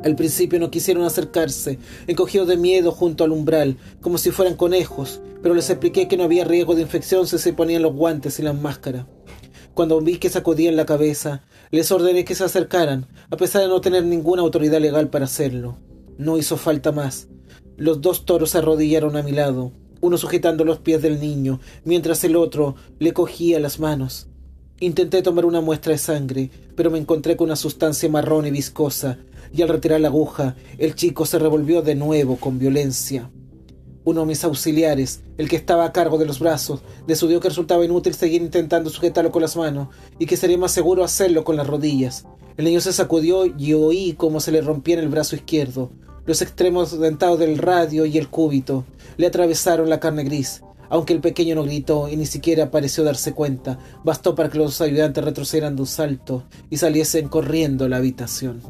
Al 0.03 0.17
principio 0.17 0.59
no 0.59 0.71
quisieron 0.71 1.05
acercarse, 1.05 1.79
encogidos 2.07 2.49
de 2.49 2.57
miedo 2.57 2.91
junto 2.91 3.23
al 3.23 3.33
umbral, 3.33 3.77
como 4.01 4.17
si 4.17 4.31
fueran 4.31 4.57
conejos, 4.57 5.21
pero 5.43 5.55
les 5.55 5.69
expliqué 5.69 6.09
que 6.09 6.17
no 6.17 6.25
había 6.25 6.45
riesgo 6.45 6.75
de 6.75 6.83
infección 6.83 7.27
si 7.27 7.39
se 7.39 7.53
ponían 7.53 7.83
los 7.83 7.95
guantes 7.95 8.39
y 8.39 8.43
las 8.43 8.59
máscaras. 8.59 9.07
Cuando 9.75 10.01
vi 10.01 10.17
que 10.17 10.31
sacudían 10.31 10.77
la 10.77 10.87
cabeza, 10.87 11.43
les 11.71 11.93
ordené 11.93 12.25
que 12.25 12.35
se 12.35 12.45
acercaran, 12.45 13.07
a 13.31 13.37
pesar 13.37 13.63
de 13.63 13.69
no 13.69 13.81
tener 13.81 14.05
ninguna 14.05 14.43
autoridad 14.43 14.81
legal 14.81 15.09
para 15.11 15.27
hacerlo. 15.27 15.77
No 16.19 16.39
hizo 16.39 16.57
falta 16.57 16.93
más. 16.93 17.29
Los 17.77 18.01
dos 18.01 18.25
toros 18.25 18.51
se 18.51 18.59
arrodillaron 18.59 19.17
a 19.17 19.23
mi 19.23 19.33
lado, 19.33 19.73
uno 20.01 20.17
sujetando 20.17 20.65
los 20.65 20.79
pies 20.79 21.03
del 21.03 21.21
niño, 21.21 21.61
mientras 21.85 22.25
el 22.25 22.37
otro 22.37 22.77
le 22.99 23.13
cogía 23.13 23.61
las 23.61 23.79
manos. 23.79 24.29
Intenté 24.81 25.23
tomar 25.23 25.45
una 25.45 25.61
muestra 25.61 25.93
de 25.93 25.99
sangre, 25.99 26.51
pero 26.75 26.91
me 26.91 26.99
encontré 26.99 27.37
con 27.37 27.47
una 27.47 27.57
sustancia 27.57 28.09
marrón 28.09 28.47
y 28.47 28.51
viscosa, 28.51 29.19
y 29.53 29.63
al 29.63 29.69
retirar 29.69 30.01
la 30.01 30.09
aguja, 30.09 30.57
el 30.79 30.95
chico 30.95 31.27
se 31.27 31.39
revolvió 31.39 31.83
de 31.83 31.95
nuevo 31.95 32.37
con 32.37 32.59
violencia. 32.59 33.31
Uno 34.05 34.23
de 34.23 34.27
mis 34.29 34.45
auxiliares, 34.45 35.21
el 35.37 35.51
que 35.51 35.57
estaba 35.57 35.85
a 35.85 35.93
cargo 35.93 36.17
de 36.17 36.25
los 36.25 36.39
brazos, 36.39 36.81
decidió 37.07 37.41
que 37.41 37.51
resultaba 37.51 37.85
inútil 37.85 38.15
seguir 38.15 38.41
intentando 38.41 38.89
sujetarlo 38.89 39.31
con 39.31 39.43
las 39.43 39.57
manos 39.57 39.89
y 40.19 40.25
que 40.25 40.39
sería 40.39 40.57
más 40.57 40.73
seguro 40.73 41.05
hacerlo 41.05 41.45
con 41.45 41.57
las 41.57 41.67
rodillas. 41.67 42.25
El 42.57 42.65
niño 42.65 42.81
se 42.81 42.95
sacudió 42.95 43.45
y 43.45 43.75
oí 43.75 44.15
cómo 44.17 44.41
se 44.41 44.53
le 44.53 44.63
rompía 44.63 44.99
el 44.99 45.09
brazo 45.09 45.37
izquierdo. 45.37 45.91
Los 46.25 46.41
extremos 46.41 46.99
dentados 46.99 47.39
del 47.39 47.59
radio 47.59 48.07
y 48.07 48.17
el 48.17 48.29
cúbito 48.29 48.85
le 49.21 49.27
atravesaron 49.27 49.91
la 49.91 50.01
carne 50.01 50.25
gris. 50.25 50.63
Aunque 50.89 51.13
el 51.13 51.21
pequeño 51.21 51.55
no 51.55 51.63
gritó 51.63 52.09
y 52.09 52.17
ni 52.17 52.25
siquiera 52.25 52.71
pareció 52.71 53.05
darse 53.05 53.35
cuenta, 53.35 53.79
bastó 54.03 54.35
para 54.35 54.49
que 54.49 54.57
los 54.57 54.81
ayudantes 54.81 55.23
retrocedieran 55.23 55.77
de 55.77 55.83
un 55.83 55.87
salto 55.87 56.47
y 56.71 56.79
saliesen 56.79 57.29
corriendo 57.29 57.85
a 57.85 57.89
la 57.91 57.99
habitación. 57.99 58.63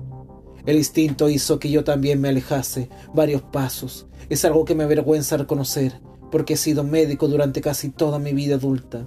El 0.66 0.76
instinto 0.76 1.28
hizo 1.28 1.60
que 1.60 1.70
yo 1.70 1.84
también 1.84 2.20
me 2.20 2.28
alejase 2.28 2.90
varios 3.14 3.42
pasos. 3.42 4.06
Es 4.28 4.44
algo 4.44 4.64
que 4.64 4.74
me 4.74 4.84
avergüenza 4.84 5.36
reconocer, 5.36 6.00
porque 6.32 6.54
he 6.54 6.56
sido 6.56 6.82
médico 6.82 7.28
durante 7.28 7.60
casi 7.60 7.88
toda 7.88 8.18
mi 8.18 8.32
vida 8.32 8.56
adulta. 8.56 9.06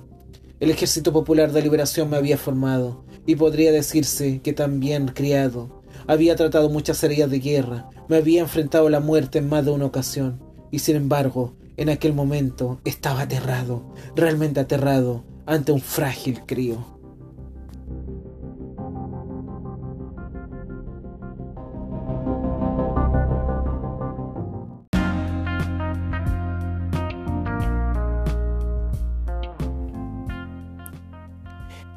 El 0.61 0.71
Ejército 0.71 1.11
Popular 1.11 1.51
de 1.51 1.61
Liberación 1.61 2.09
me 2.09 2.17
había 2.17 2.37
formado, 2.37 3.03
y 3.25 3.35
podría 3.35 3.71
decirse 3.71 4.41
que 4.41 4.53
también 4.53 5.09
criado. 5.09 5.83
Había 6.07 6.35
tratado 6.35 6.69
muchas 6.69 7.03
heridas 7.03 7.29
de 7.29 7.39
guerra, 7.39 7.89
me 8.09 8.15
había 8.17 8.41
enfrentado 8.41 8.87
a 8.87 8.89
la 8.89 8.99
muerte 8.99 9.39
en 9.39 9.49
más 9.49 9.63
de 9.65 9.71
una 9.71 9.85
ocasión, 9.85 10.42
y 10.73 10.79
sin 10.79 10.95
embargo, 10.95 11.53
en 11.77 11.89
aquel 11.89 12.13
momento 12.13 12.81
estaba 12.83 13.21
aterrado, 13.21 13.93
realmente 14.15 14.59
aterrado, 14.59 15.23
ante 15.45 15.71
un 15.71 15.81
frágil 15.81 16.47
crío. 16.47 16.99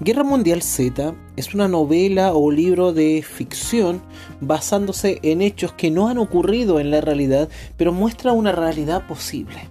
Guerra 0.06 0.22
Mundial 0.22 0.62
Z 0.62 1.16
es 1.34 1.52
una 1.52 1.66
novela 1.66 2.32
o 2.32 2.52
libro 2.52 2.92
de 2.92 3.24
ficción 3.28 4.00
basándose 4.40 5.18
en 5.24 5.42
hechos 5.42 5.72
que 5.72 5.90
no 5.90 6.06
han 6.06 6.18
ocurrido 6.18 6.78
en 6.78 6.92
la 6.92 7.00
realidad, 7.00 7.48
pero 7.76 7.92
muestra 7.92 8.32
una 8.32 8.52
realidad 8.52 9.08
posible. 9.08 9.68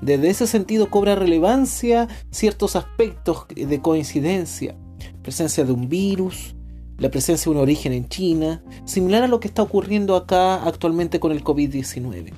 Desde 0.00 0.30
ese 0.30 0.46
sentido 0.46 0.90
cobra 0.90 1.16
relevancia 1.16 2.06
ciertos 2.30 2.76
aspectos 2.76 3.46
de 3.48 3.80
coincidencia, 3.80 4.76
presencia 5.22 5.64
de 5.64 5.72
un 5.72 5.88
virus, 5.88 6.54
la 6.98 7.10
presencia 7.10 7.50
de 7.50 7.58
un 7.58 7.62
origen 7.64 7.92
en 7.92 8.08
China, 8.08 8.62
similar 8.84 9.24
a 9.24 9.28
lo 9.28 9.40
que 9.40 9.48
está 9.48 9.62
ocurriendo 9.62 10.14
acá 10.14 10.62
actualmente 10.62 11.18
con 11.18 11.32
el 11.32 11.42
COVID-19. 11.42 12.32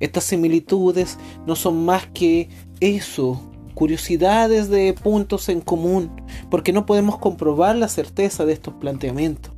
Estas 0.00 0.24
similitudes 0.24 1.18
no 1.46 1.54
son 1.54 1.84
más 1.84 2.08
que 2.08 2.48
eso, 2.80 3.49
curiosidades 3.80 4.68
de 4.68 4.92
puntos 4.92 5.48
en 5.48 5.62
común, 5.62 6.12
porque 6.50 6.70
no 6.70 6.84
podemos 6.84 7.16
comprobar 7.16 7.76
la 7.76 7.88
certeza 7.88 8.44
de 8.44 8.52
estos 8.52 8.74
planteamientos. 8.74 9.54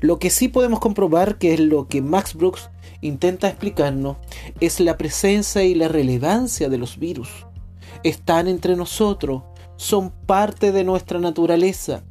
Lo 0.00 0.18
que 0.18 0.30
sí 0.30 0.48
podemos 0.48 0.80
comprobar, 0.80 1.36
que 1.36 1.52
es 1.52 1.60
lo 1.60 1.86
que 1.86 2.00
Max 2.00 2.32
Brooks 2.32 2.70
intenta 3.02 3.46
explicarnos, 3.46 4.16
es 4.60 4.80
la 4.80 4.96
presencia 4.96 5.62
y 5.64 5.74
la 5.74 5.88
relevancia 5.88 6.70
de 6.70 6.78
los 6.78 6.98
virus. 6.98 7.28
Están 8.04 8.48
entre 8.48 8.74
nosotros, 8.74 9.42
son 9.76 10.12
parte 10.24 10.72
de 10.72 10.84
nuestra 10.84 11.18
naturaleza, 11.18 12.04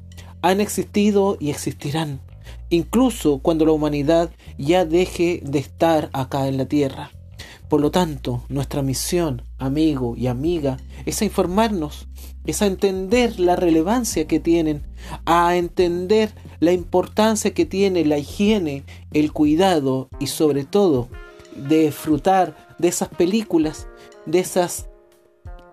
han 0.44 0.62
existido 0.62 1.38
y 1.40 1.50
existirán, 1.50 2.22
incluso 2.70 3.40
cuando 3.40 3.66
la 3.66 3.72
humanidad 3.72 4.30
ya 4.60 4.86
deje 4.86 5.42
de 5.44 5.58
estar 5.58 6.12
acá 6.14 6.48
en 6.48 6.58
la 6.58 6.68
Tierra. 6.68 7.10
Por 7.68 7.82
lo 7.82 7.90
tanto, 7.90 8.44
nuestra 8.48 8.84
misión, 8.84 9.42
amigo 9.58 10.16
y 10.18 10.28
amiga, 10.28 10.78
es 11.06 11.22
a 11.22 11.26
informarnos, 11.26 12.08
es 12.46 12.62
a 12.62 12.68
entender 12.68 13.40
la 13.40 13.56
relevancia 13.56 14.28
que 14.28 14.40
tienen, 14.40 14.84
a 15.26 15.56
entender 15.56 16.34
la 16.60 16.72
importancia 16.72 17.54
que 17.54 17.66
tiene 17.66 18.06
la 18.06 18.18
higiene, 18.18 18.84
el 19.14 19.32
cuidado 19.32 20.10
y 20.20 20.28
sobre 20.28 20.64
todo 20.64 21.10
disfrutar 21.56 22.76
de 22.78 22.90
esas 22.90 23.10
películas, 23.10 23.88
de 24.26 24.40
esas 24.40 24.90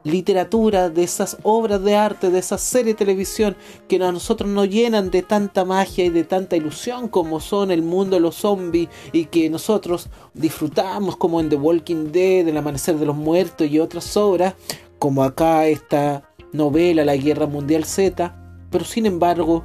literatura, 0.05 0.91
de 0.91 1.03
esas 1.03 1.37
obras 1.43 1.83
de 1.83 1.95
arte, 1.97 2.31
de 2.31 2.38
esa 2.38 2.59
serie 2.59 2.93
de 2.93 2.99
televisión 2.99 3.57
que 3.88 3.97
a 3.97 4.12
nosotros 4.12 4.51
nos 4.51 4.69
llenan 4.69 5.11
de 5.11 5.23
tanta 5.23 5.65
magia 5.65 6.05
y 6.05 6.11
de 6.11 6.25
tanta 6.25 6.57
ilusión 6.57 7.09
como 7.09 7.41
son 7.41 7.71
el 7.71 7.83
mundo 7.83 8.17
de 8.17 8.21
los 8.21 8.37
zombies 8.37 8.88
y 9.12 9.27
que 9.27 9.49
nosotros 9.51 10.09
disfrutamos 10.35 11.17
como 11.17 11.41
en 11.41 11.49
The 11.49 11.57
Walking 11.57 12.12
Dead, 12.12 12.49
El 12.49 12.57
Amanecer 12.57 12.97
de 12.97 13.07
los 13.07 13.17
Muertos 13.17 13.69
y 13.69 13.79
otras 13.79 14.17
obras, 14.17 14.55
como 14.99 15.23
acá 15.23 15.67
esta 15.67 16.29
novela 16.53 17.05
La 17.05 17.17
Guerra 17.17 17.47
Mundial 17.47 17.85
Z, 17.85 18.35
pero 18.71 18.85
sin 18.85 19.07
embargo 19.07 19.62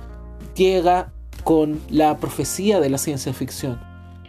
llega 0.56 1.14
con 1.44 1.80
la 1.90 2.18
profecía 2.18 2.80
de 2.80 2.90
la 2.90 2.98
ciencia 2.98 3.34
ficción. 3.34 3.80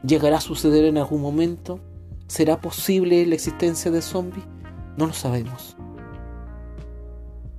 ¿Llegará 0.04 0.36
a 0.36 0.40
suceder 0.40 0.84
en 0.84 0.98
algún 0.98 1.20
momento? 1.20 1.80
¿Será 2.28 2.60
posible 2.60 3.26
la 3.26 3.34
existencia 3.34 3.90
de 3.90 4.02
zombies? 4.02 4.44
No 4.96 5.06
lo 5.06 5.12
sabemos. 5.12 5.76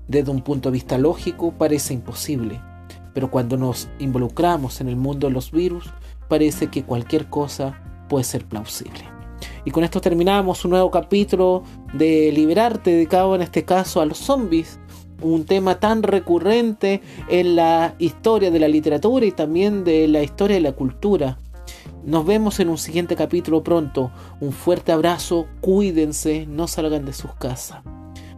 Desde 0.09 0.31
un 0.31 0.41
punto 0.41 0.69
de 0.69 0.73
vista 0.73 0.97
lógico 0.97 1.53
parece 1.55 1.93
imposible, 1.93 2.59
pero 3.13 3.29
cuando 3.29 3.57
nos 3.57 3.89
involucramos 3.99 4.81
en 4.81 4.89
el 4.89 4.95
mundo 4.95 5.27
de 5.27 5.33
los 5.33 5.51
virus, 5.51 5.93
parece 6.27 6.65
que 6.67 6.83
cualquier 6.83 7.29
cosa 7.29 7.79
puede 8.09 8.23
ser 8.23 8.43
plausible. 8.43 9.03
Y 9.65 9.71
con 9.71 9.83
esto 9.83 10.01
terminamos 10.01 10.65
un 10.65 10.71
nuevo 10.71 10.89
capítulo 10.89 11.61
de 11.93 12.31
Liberarte, 12.31 12.89
dedicado 12.89 13.35
en 13.35 13.43
este 13.43 13.65
caso 13.65 14.01
a 14.01 14.05
los 14.07 14.17
zombies, 14.17 14.79
un 15.21 15.45
tema 15.45 15.79
tan 15.79 16.01
recurrente 16.01 17.01
en 17.29 17.55
la 17.55 17.93
historia 17.99 18.49
de 18.49 18.59
la 18.59 18.67
literatura 18.67 19.27
y 19.27 19.31
también 19.31 19.83
de 19.83 20.07
la 20.07 20.23
historia 20.23 20.55
de 20.55 20.61
la 20.63 20.71
cultura. 20.71 21.37
Nos 22.03 22.25
vemos 22.25 22.59
en 22.59 22.69
un 22.69 22.79
siguiente 22.79 23.15
capítulo 23.15 23.61
pronto. 23.61 24.09
Un 24.39 24.53
fuerte 24.53 24.91
abrazo, 24.91 25.45
cuídense, 25.61 26.47
no 26.47 26.67
salgan 26.67 27.05
de 27.05 27.13
sus 27.13 27.35
casas. 27.35 27.83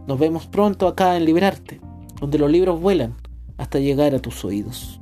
Nos 0.06 0.18
vemos 0.18 0.46
pronto 0.46 0.88
acá 0.88 1.16
en 1.16 1.24
Liberarte, 1.24 1.80
donde 2.20 2.38
los 2.38 2.50
libros 2.50 2.80
vuelan 2.80 3.14
hasta 3.58 3.78
llegar 3.78 4.14
a 4.14 4.20
tus 4.20 4.44
oídos. 4.44 5.01